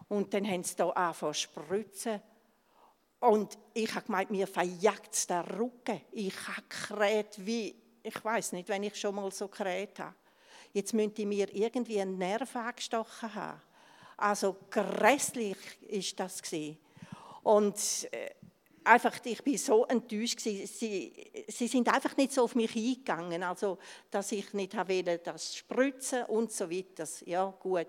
Und 0.09 0.33
dann 0.33 0.47
haben 0.47 0.63
sie 0.63 0.77
da 0.77 0.91
angefangen 0.91 1.35
zu 1.35 1.41
spritzen. 1.41 2.21
Und 3.21 3.59
ich 3.75 3.93
habe 3.95 4.07
gemeint, 4.07 4.31
mir 4.31 4.47
verjagt 4.47 5.15
es 5.15 5.27
den 5.27 5.41
Rücken. 5.41 6.01
Ich 6.13 6.35
habe 6.47 6.63
gekräht 6.69 7.35
wie, 7.39 7.75
ich 8.03 8.25
weiß 8.25 8.53
nicht, 8.53 8.69
wenn 8.69 8.83
ich 8.83 8.95
schon 8.95 9.15
mal 9.15 9.33
so 9.33 9.49
gekräht 9.49 9.99
habe. 9.99 10.15
Jetzt 10.75 10.93
müsste 10.93 11.25
mir 11.25 11.53
irgendwie 11.55 12.01
einen 12.01 12.19
Nerv 12.19 12.55
angestochen 12.55 13.35
haben. 13.35 13.63
Also 14.19 14.57
grässlich 14.71 15.57
ist 15.81 16.21
das 16.21 16.43
gewesen. 16.43 16.79
Und 17.47 18.09
äh, 18.11 18.31
einfach, 18.83 19.21
ich 19.25 19.41
bin 19.41 19.57
so 19.57 19.85
enttäuscht 19.85 20.41
Sie, 20.41 20.67
sie 20.67 21.69
sind 21.69 21.89
einfach 21.95 22.17
nicht 22.17 22.33
so 22.33 22.43
auf 22.43 22.57
mich 22.57 22.75
eingegangen, 22.75 23.45
also 23.45 23.79
dass 24.11 24.33
ich 24.33 24.53
nicht 24.53 24.77
wollte, 24.77 25.19
das 25.19 25.55
spritzen 25.55 26.25
und 26.25 26.51
so 26.51 26.69
weiter. 26.69 27.07
Ja, 27.25 27.55
gut. 27.61 27.87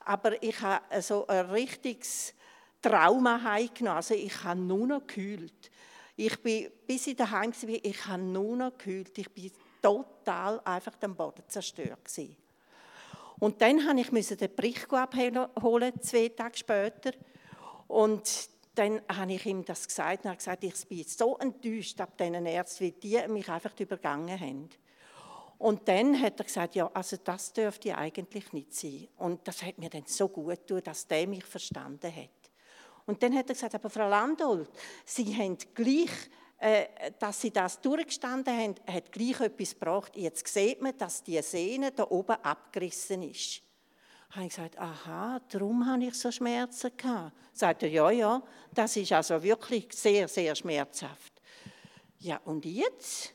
Aber 0.00 0.42
ich 0.42 0.60
habe 0.60 1.00
so 1.00 1.26
ein 1.26 1.46
richtiges 1.46 2.34
Trauma 2.82 3.42
heimgenommen. 3.42 3.96
Also 3.96 4.12
ich 4.12 4.44
habe 4.44 4.60
nur 4.60 4.86
noch 4.86 5.06
gekühlt. 5.06 5.70
Ich 6.14 6.38
bin, 6.42 6.70
bis 6.86 7.06
ich 7.06 7.16
daheim 7.16 7.50
war, 7.50 7.78
ich 7.82 8.06
habe 8.06 8.22
nur 8.22 8.56
noch 8.56 8.76
gekühlt. 8.76 9.16
Ich 9.16 9.30
bin 9.30 9.50
total 9.80 10.60
einfach 10.66 10.92
am 11.00 11.16
Boden 11.16 11.44
zerstört 11.48 12.04
gewesen. 12.04 12.36
Und 13.38 13.62
dann 13.62 13.76
musste 14.10 14.34
ich 14.34 14.38
den 14.38 14.54
Bericht 14.54 14.92
abholen, 14.92 15.94
zwei 16.02 16.28
Tage 16.28 16.58
später. 16.58 17.12
Und 17.86 18.57
dann 18.78 19.00
habe 19.08 19.32
ich 19.32 19.44
ihm 19.44 19.64
das 19.64 19.86
gesagt 19.86 20.24
und 20.24 20.30
habe 20.30 20.36
gesagt, 20.36 20.62
ich 20.62 20.86
bin 20.86 21.04
so 21.04 21.36
enttäuscht 21.38 22.00
ab 22.00 22.16
diesen 22.16 22.46
Ärzten, 22.46 22.84
wie 22.84 22.92
die 22.92 23.28
mich 23.28 23.48
einfach 23.48 23.78
übergangen 23.78 24.38
haben. 24.38 24.68
Und 25.58 25.88
dann 25.88 26.20
hat 26.20 26.38
er 26.38 26.44
gesagt, 26.44 26.76
ja, 26.76 26.88
also 26.94 27.16
das 27.16 27.52
dürfte 27.52 27.96
eigentlich 27.98 28.52
nicht 28.52 28.72
sein. 28.72 29.08
Und 29.16 29.46
das 29.48 29.62
hat 29.62 29.78
mir 29.78 29.90
dann 29.90 30.04
so 30.06 30.28
gut 30.28 30.66
getan, 30.66 30.82
dass 30.84 31.08
der 31.08 31.26
mich 31.26 31.44
verstanden 31.44 32.14
hat. 32.14 32.30
Und 33.06 33.20
dann 33.22 33.34
hat 33.34 33.48
er 33.48 33.54
gesagt, 33.54 33.74
aber 33.74 33.90
Frau 33.90 34.08
Landolt, 34.08 34.70
Sie 35.04 35.34
haben 35.36 35.58
gleich, 35.74 36.10
äh, 36.58 37.10
dass 37.18 37.40
Sie 37.40 37.50
das 37.50 37.80
durchgestanden 37.80 38.56
haben, 38.56 38.74
hat 38.86 39.10
gleich 39.10 39.40
etwas 39.40 39.70
gebracht. 39.70 40.16
Jetzt 40.16 40.46
sieht 40.46 40.80
man, 40.80 40.96
dass 40.96 41.24
die 41.24 41.42
Sehne 41.42 41.90
da 41.90 42.06
oben 42.08 42.36
abgerissen 42.44 43.22
ist 43.22 43.62
habe 44.30 44.46
ich 44.46 44.54
gesagt, 44.54 44.78
aha, 44.78 45.40
darum 45.48 45.86
habe 45.86 46.04
ich 46.04 46.14
so 46.14 46.30
Schmerzen 46.30 46.90
gehabt. 46.96 47.32
Sagt 47.52 47.82
er, 47.82 47.88
ja, 47.88 48.10
ja, 48.10 48.42
das 48.74 48.96
ist 48.96 49.12
also 49.12 49.42
wirklich 49.42 49.88
sehr, 49.92 50.28
sehr 50.28 50.54
schmerzhaft. 50.54 51.32
Ja, 52.18 52.40
und 52.44 52.64
jetzt? 52.64 53.34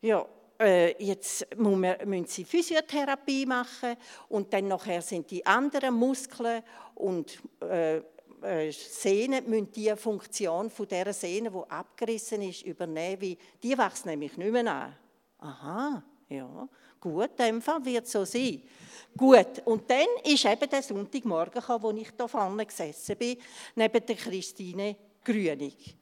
Ja, 0.00 0.26
äh, 0.58 0.94
jetzt 1.02 1.46
müssen 1.56 2.26
sie 2.26 2.44
Physiotherapie 2.44 3.46
machen 3.46 3.96
und 4.28 4.52
dann 4.52 4.68
nachher 4.68 5.02
sind 5.02 5.30
die 5.30 5.44
anderen 5.44 5.94
Muskeln 5.94 6.62
und 6.94 7.40
äh, 7.60 8.00
äh, 8.42 8.70
Sehnen 8.72 9.48
müssen 9.48 9.70
die 9.72 9.94
Funktion 9.96 10.70
von 10.70 10.88
dieser 10.88 11.12
Sehne, 11.12 11.50
die 11.50 11.70
abgerissen 11.70 12.42
ist, 12.42 12.62
übernehmen, 12.62 13.20
weil 13.20 13.36
die 13.62 13.76
wächst 13.76 14.06
nämlich 14.06 14.36
nicht 14.36 14.52
mehr 14.52 14.66
an. 14.66 14.96
Aha, 15.38 16.02
ja, 16.28 16.68
gut, 17.00 17.30
in 17.38 17.46
dem 17.46 17.62
Fall 17.62 17.84
wird 17.84 18.06
es 18.06 18.12
so 18.12 18.24
sein. 18.24 18.62
Gut, 19.16 19.62
und 19.64 19.90
dann 19.90 20.06
ist 20.24 20.44
eben 20.44 20.70
der 20.70 20.82
Sonntagmorgen 20.82 21.60
gekommen, 21.60 21.82
wo 21.82 21.90
ich 21.90 22.10
da 22.16 22.28
vorne 22.28 22.64
gesessen 22.64 23.16
bin, 23.16 23.38
neben 23.74 24.06
der 24.06 24.16
Christine 24.16 24.96
Grünig. 25.24 25.96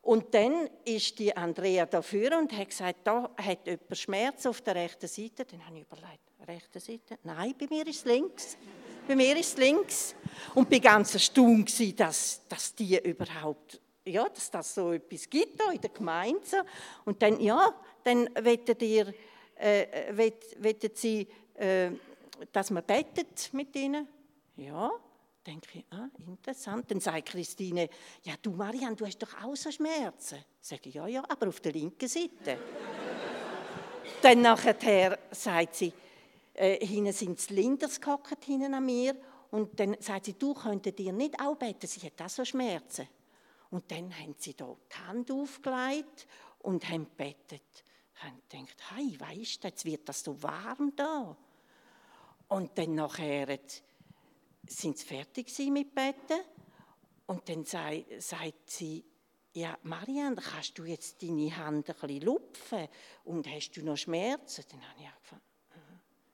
Und 0.00 0.32
dann 0.32 0.70
ist 0.84 1.18
die 1.18 1.36
Andrea 1.36 1.84
dafür 1.84 2.38
und 2.38 2.50
hat 2.56 2.70
gesagt, 2.70 3.00
da 3.04 3.30
hat 3.36 3.66
jemand 3.66 3.98
Schmerz 3.98 4.46
auf 4.46 4.62
der 4.62 4.76
rechten 4.76 5.06
Seite. 5.06 5.44
Dann 5.44 5.66
habe 5.66 5.78
ich 5.78 5.82
überlegt, 5.82 6.28
rechte 6.48 6.80
Seite? 6.80 7.18
Nein, 7.22 7.54
bei 7.58 7.66
mir 7.68 7.86
ist 7.86 7.98
es 7.98 8.04
links. 8.04 8.56
bei 9.06 9.14
mir 9.14 9.36
ist 9.36 9.58
links. 9.58 10.14
Und 10.54 10.68
bin 10.68 10.80
ganz 10.80 11.14
erstaunt 11.14 12.00
dass, 12.00 12.40
dass 12.48 12.74
die 12.74 12.98
überhaupt, 12.98 13.80
ja, 14.04 14.26
dass 14.28 14.50
das 14.50 14.74
so 14.74 14.92
etwas 14.92 15.28
gibt 15.28 15.60
da 15.60 15.70
in 15.70 15.80
der 15.80 15.90
Gemeinde. 15.90 16.64
Und 17.04 17.22
dann, 17.22 17.38
ja, 17.40 17.74
dann 18.02 18.28
wettet 18.34 18.82
ihr, 18.82 19.12
äh, 19.58 20.30
wettet 20.58 20.96
sie, 20.96 21.26
äh, 21.54 21.90
dass 22.52 22.70
man 22.70 22.84
betet 22.84 23.50
mit 23.52 23.74
ihnen. 23.76 24.06
Ja, 24.56 24.90
denke 25.46 25.68
ich, 25.74 25.84
ah, 25.90 26.08
interessant. 26.26 26.90
Dann 26.90 27.00
sagt 27.00 27.28
Christine, 27.28 27.88
ja 28.22 28.34
du 28.40 28.52
Marianne, 28.52 28.96
du 28.96 29.06
hast 29.06 29.18
doch 29.18 29.42
auch 29.42 29.56
so 29.56 29.70
Schmerzen. 29.70 30.38
Sage 30.60 30.88
ich, 30.88 30.94
ja, 30.94 31.06
ja, 31.06 31.22
aber 31.28 31.48
auf 31.48 31.60
der 31.60 31.72
linken 31.72 32.08
Seite. 32.08 32.58
Dann 34.22 34.42
nachher 34.42 35.18
sagt 35.30 35.76
sie, 35.76 35.92
äh, 36.54 36.84
hinten 36.84 37.12
sind 37.12 37.48
die 37.48 37.54
Linders 37.54 38.00
gehockt, 38.00 38.44
hinten 38.44 38.74
an 38.74 38.84
mir. 38.84 39.16
Und 39.50 39.78
dann 39.80 39.96
sagt 40.00 40.26
sie, 40.26 40.34
du 40.34 40.52
könntest 40.52 40.98
dir 40.98 41.12
nicht 41.12 41.40
auch 41.40 41.56
beten, 41.56 41.86
sie 41.86 42.04
hat 42.04 42.20
auch 42.20 42.28
so 42.28 42.44
Schmerzen. 42.44 43.08
Und 43.70 43.90
dann 43.90 44.14
haben 44.18 44.34
sie 44.38 44.54
da 44.54 44.76
die 44.90 45.06
Hand 45.06 45.30
aufgelegt 45.30 46.26
und 46.60 46.86
haben 46.88 47.04
gebetet. 47.04 47.84
Haben 48.20 48.42
gedacht, 48.48 48.76
hey, 48.90 49.18
weißt 49.18 49.62
du, 49.62 49.68
jetzt 49.68 49.84
wird 49.84 50.08
das 50.08 50.22
so 50.22 50.42
warm 50.42 50.92
da. 50.96 51.36
Und 52.48 52.76
dann 52.78 52.94
nachher 52.94 53.58
sind 54.66 54.98
sie 54.98 55.06
fertig 55.06 55.56
mit 55.70 55.94
Betten. 55.94 56.40
Und 57.26 57.48
dann 57.48 57.64
sei, 57.64 58.06
sagt 58.18 58.70
sie, 58.70 59.04
ja, 59.52 59.78
Marianne, 59.82 60.36
kannst 60.36 60.78
du 60.78 60.84
jetzt 60.84 61.22
deine 61.22 61.54
Hand 61.56 61.88
ein 61.90 61.94
bisschen 61.94 62.22
lupfen? 62.22 62.88
Und 63.24 63.46
hast 63.48 63.72
du 63.72 63.82
noch 63.82 63.96
Schmerzen? 63.96 64.64
Dann 64.70 64.88
habe 64.88 65.00
ich 65.00 65.06
angefangen, 65.06 65.42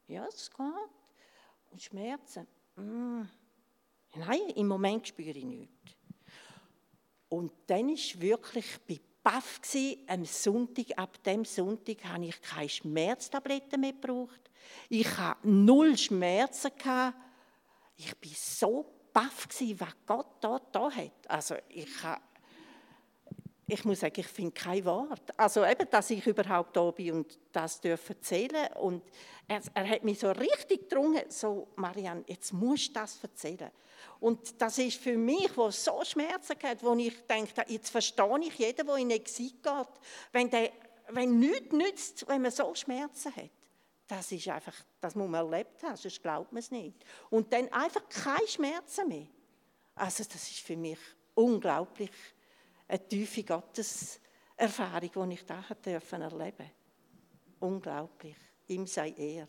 ja, 0.09 0.27
es 0.27 0.51
geht. 0.51 1.70
Und 1.70 1.83
Schmerzen? 1.83 2.47
Mm. 2.77 3.23
Nein, 4.16 4.51
im 4.55 4.68
Moment 4.68 5.09
spüre 5.09 5.31
ich 5.31 5.44
nichts. 5.44 5.97
Und 7.29 7.53
dann 7.66 7.88
war 7.88 8.20
wirklich 8.20 8.79
bei 8.87 9.01
baff 9.24 9.60
am 10.06 10.24
Sonntag. 10.24 10.96
Ab 10.96 11.20
dem 11.24 11.44
Sonntag 11.44 12.04
habe 12.04 12.26
ich 12.26 12.40
keine 12.40 12.68
Schmerztabletten 12.68 13.80
mehr 13.80 13.92
gebraucht. 13.92 14.50
Ich 14.88 15.16
hatte 15.16 15.48
null 15.48 15.98
Schmerzen. 15.98 16.70
Ich 17.96 18.06
war 18.06 18.34
so 18.34 18.94
baff, 19.12 19.48
was 19.48 19.96
Gott 20.06 20.37
da, 20.40 20.60
da 20.70 20.90
hat. 20.90 21.28
Also 21.28 21.56
ich 21.68 22.02
habe 22.02 22.20
ich 23.66 23.85
muss 23.85 24.00
sagen, 24.00 24.20
ich 24.20 24.27
finde 24.27 24.53
kein 24.53 24.85
Wort. 24.85 25.38
Also 25.38 25.64
eben, 25.64 25.88
dass 25.90 26.11
ich 26.11 26.27
überhaupt 26.27 26.77
da 26.77 26.90
bin 26.90 27.12
und 27.12 27.38
das 27.53 27.81
erzählen 27.83 28.72
Und 28.74 29.03
er, 29.48 29.61
er, 29.72 29.88
hat 29.88 30.05
mich 30.05 30.18
so 30.18 30.31
richtig 30.31 30.88
gedrungen, 30.88 31.22
so, 31.29 31.68
Marianne, 31.77 32.24
jetzt 32.27 32.53
musst 32.53 32.88
du 32.88 32.92
das 32.94 33.22
erzählen. 33.22 33.70
Und 34.20 34.61
das 34.61 34.79
ist 34.79 35.00
für 35.00 35.16
mich, 35.16 35.57
wo 35.57 35.70
so 35.70 36.05
Schmerzen 36.05 36.57
hat, 36.62 36.83
wo 36.83 36.94
ich 36.94 37.27
denke, 37.27 37.64
jetzt 37.68 37.90
verstehe 37.90 38.40
ich 38.40 38.55
jeden, 38.55 38.87
der 38.87 38.96
in 38.96 39.11
Exil 39.11 39.50
geht, 39.50 39.88
wenn, 40.33 40.50
der, 40.50 40.70
wenn 41.09 41.38
nichts 41.38 41.72
nützt, 41.72 42.29
wenn 42.29 42.42
man 42.42 42.50
so 42.50 42.74
Schmerzen 42.74 43.35
hat. 43.35 43.50
Das 44.07 44.31
ist 44.31 44.46
einfach, 44.48 44.74
das 45.00 45.14
muss 45.14 45.29
man 45.29 45.46
erlebt 45.46 45.83
haben, 45.83 45.96
sonst 45.96 46.22
glaubt 46.22 46.53
man 46.53 46.61
es 46.61 46.70
nicht. 46.70 47.05
Und 47.31 47.50
dann 47.53 47.72
einfach 47.72 48.07
keine 48.11 48.46
Schmerzen 48.46 49.09
mehr. 49.09 49.27
Also 49.94 50.24
das 50.24 50.50
ist 50.50 50.61
für 50.61 50.77
mich 50.77 50.98
unglaublich 51.35 52.11
eine 52.88 53.09
tiefe 53.09 53.42
Gotteserfahrung, 53.44 55.29
die 55.29 55.35
ich 55.35 55.47
da 55.47 55.64
erleben 55.70 56.31
durfte. 56.31 56.70
Unglaublich. 57.61 58.37
Ihm 58.68 58.87
sei 58.87 59.11
er. 59.16 59.49